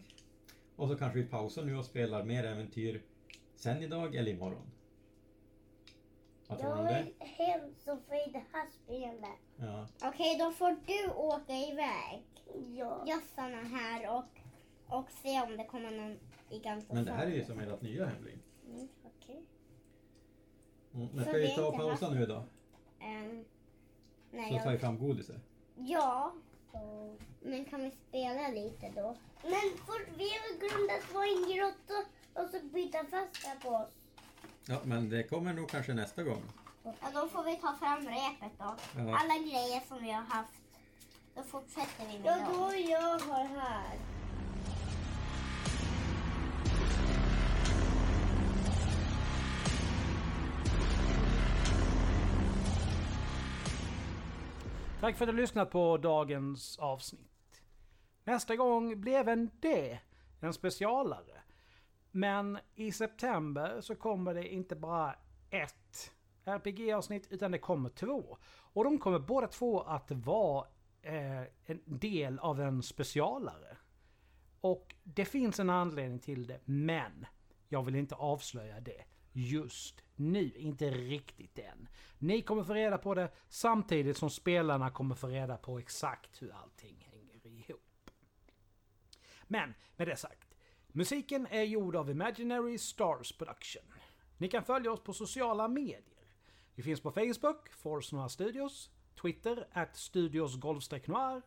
Och 0.75 0.87
så 0.87 0.97
kanske 0.97 1.19
vi 1.19 1.25
pausar 1.25 1.63
nu 1.63 1.77
och 1.77 1.85
spelar 1.85 2.23
mer 2.23 2.43
äventyr 2.43 3.01
sen 3.55 3.83
idag 3.83 4.15
eller 4.15 4.31
imorgon. 4.31 4.71
Vad 6.47 6.59
tror 6.59 6.75
du 6.75 6.79
om 6.79 6.85
Jag 6.85 7.05
det? 7.05 7.25
hem 7.25 7.73
så 7.77 7.97
får 7.97 8.31
det 8.33 8.43
här 8.51 8.67
spelet. 8.69 9.39
Ja. 9.55 9.87
Okej, 10.03 10.37
då 10.39 10.51
får 10.51 10.77
du 10.85 11.11
åka 11.13 11.53
iväg. 11.53 12.23
Ja. 12.77 13.03
Jag 13.07 13.23
stannar 13.23 13.63
här 13.63 14.17
och, 14.17 14.39
och 14.97 15.11
se 15.11 15.41
om 15.41 15.57
det 15.57 15.65
kommer 15.65 15.91
någon 15.91 16.19
gigantosaurus. 16.49 16.93
Men 16.93 17.05
det 17.05 17.11
här 17.11 17.27
är 17.27 17.35
ju 17.35 17.43
som 17.43 17.59
ert 17.59 17.81
nya 17.81 18.05
hemliv. 18.05 18.39
Mm, 18.67 18.87
okej. 19.03 19.41
Mm. 20.93 21.07
Men 21.07 21.23
Så 21.23 21.29
ska 21.29 21.39
vi 21.39 21.47
vi 21.47 21.55
ta 21.55 21.67
och 21.67 21.73
inte 21.73 21.85
pausa 21.85 22.09
nu 22.09 22.25
då? 22.25 22.43
Ehm, 22.99 23.45
nej, 24.31 24.51
Så 24.51 24.57
tar 24.57 24.65
vi 24.65 24.71
jag, 24.71 24.81
fram 24.81 24.99
godiset. 24.99 25.41
Ja, 25.77 26.33
men 27.41 27.65
kan 27.65 27.81
vi 27.83 27.91
spela 28.09 28.47
lite 28.47 28.89
då? 28.95 29.15
Men 29.43 29.61
först, 29.85 30.07
vi 30.17 30.23
har 30.29 30.59
glömt 30.59 30.91
att 31.03 31.13
vara 31.13 31.25
i 31.25 31.33
en 31.43 31.55
grotta 31.57 31.93
och 32.33 32.49
så 32.49 32.59
byta 32.73 32.97
fast 32.97 33.45
här 33.45 33.55
på 33.55 33.69
oss. 33.69 33.89
Ja, 34.67 34.79
men 34.83 35.09
det 35.09 35.23
kommer 35.23 35.53
nog 35.53 35.69
kanske 35.69 35.93
nästa 35.93 36.23
gång. 36.23 36.43
Ja, 36.83 36.93
då 37.13 37.27
får 37.27 37.43
vi 37.43 37.55
ta 37.55 37.75
fram 37.75 37.99
repet 38.07 38.51
då. 38.59 38.75
Ja. 38.97 39.01
Alla 39.19 39.37
grejer 39.37 39.81
som 39.87 40.03
vi 40.03 40.11
har 40.11 40.21
haft. 40.23 40.53
Då 41.35 41.43
fortsätter 41.43 42.05
vi 42.11 42.19
med 42.19 42.27
Ja, 42.27 42.35
dem. 42.35 42.53
då 42.71 42.75
jag 42.75 43.19
har 43.19 43.45
här. 43.45 43.97
Tack 55.07 55.17
för 55.17 55.27
att 55.27 55.35
du 55.35 55.41
lyssnat 55.41 55.69
på 55.69 55.97
dagens 55.97 56.79
avsnitt. 56.79 57.63
Nästa 58.23 58.55
gång 58.55 59.01
blir 59.01 59.13
även 59.13 59.49
det 59.59 59.99
en 60.39 60.53
specialare. 60.53 61.41
Men 62.11 62.59
i 62.75 62.91
september 62.91 63.81
så 63.81 63.95
kommer 63.95 64.33
det 64.33 64.53
inte 64.53 64.75
bara 64.75 65.15
ett 65.49 66.11
RPG-avsnitt 66.45 67.27
utan 67.29 67.51
det 67.51 67.57
kommer 67.57 67.89
två. 67.89 68.37
Och 68.47 68.83
de 68.83 68.97
kommer 68.97 69.19
båda 69.19 69.47
två 69.47 69.81
att 69.81 70.11
vara 70.11 70.67
eh, 71.01 71.41
en 71.65 71.81
del 71.85 72.39
av 72.39 72.61
en 72.61 72.83
specialare. 72.83 73.77
Och 74.61 74.95
det 75.03 75.25
finns 75.25 75.59
en 75.59 75.69
anledning 75.69 76.19
till 76.19 76.47
det, 76.47 76.59
men 76.65 77.25
jag 77.69 77.83
vill 77.83 77.95
inte 77.95 78.15
avslöja 78.15 78.79
det 78.79 79.03
just 79.31 80.03
nu. 80.17 80.51
Inte 80.55 80.89
riktigt 80.89 81.59
än. 81.59 81.87
Ni 82.17 82.41
kommer 82.41 82.63
få 82.63 82.73
reda 82.73 82.97
på 82.97 83.13
det 83.13 83.31
samtidigt 83.49 84.17
som 84.17 84.29
spelarna 84.29 84.89
kommer 84.89 85.15
få 85.15 85.27
reda 85.27 85.57
på 85.57 85.79
exakt 85.79 86.41
hur 86.41 86.51
allting 86.51 87.09
hänger 87.11 87.59
ihop. 87.59 88.11
Men 89.43 89.73
med 89.95 90.07
det 90.07 90.15
sagt. 90.15 90.55
Musiken 90.87 91.47
är 91.47 91.63
gjord 91.63 91.95
av 91.95 92.09
Imaginary 92.09 92.77
Stars 92.77 93.31
Production. 93.31 93.83
Ni 94.37 94.47
kan 94.47 94.63
följa 94.63 94.91
oss 94.91 95.03
på 95.03 95.13
sociala 95.13 95.67
medier. 95.67 96.03
Vi 96.75 96.83
finns 96.83 97.01
på 97.01 97.11
Facebook, 97.11 97.69
Force 97.69 98.15
Noir 98.15 98.27
Studios, 98.27 98.89
Twitter, 99.21 99.67
at 99.71 99.95
Studios 99.95 100.57
Noir, 101.07 101.41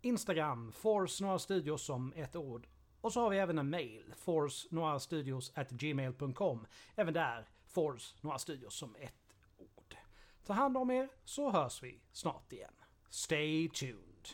Instagram, 0.00 0.72
Force 0.72 1.24
Noir 1.24 1.38
Studios 1.38 1.82
som 1.82 2.12
ett 2.16 2.36
ord. 2.36 2.66
Och 3.02 3.12
så 3.12 3.20
har 3.20 3.30
vi 3.30 3.38
även 3.38 3.58
en 3.58 3.70
mail, 3.70 4.14
forcenoirstudios 4.16 5.52
at 5.54 5.70
gmail.com. 5.70 6.66
Även 6.96 7.14
där, 7.14 7.48
Force 7.72 8.14
Noir 8.20 8.38
Studios 8.38 8.74
som 8.74 8.96
ett 8.96 9.34
ord. 9.58 9.96
Ta 10.44 10.52
hand 10.52 10.76
om 10.76 10.90
er 10.90 11.08
så 11.24 11.50
hörs 11.50 11.82
vi 11.82 12.00
snart 12.12 12.52
igen. 12.52 12.74
Stay 13.10 13.68
tuned! 13.68 14.28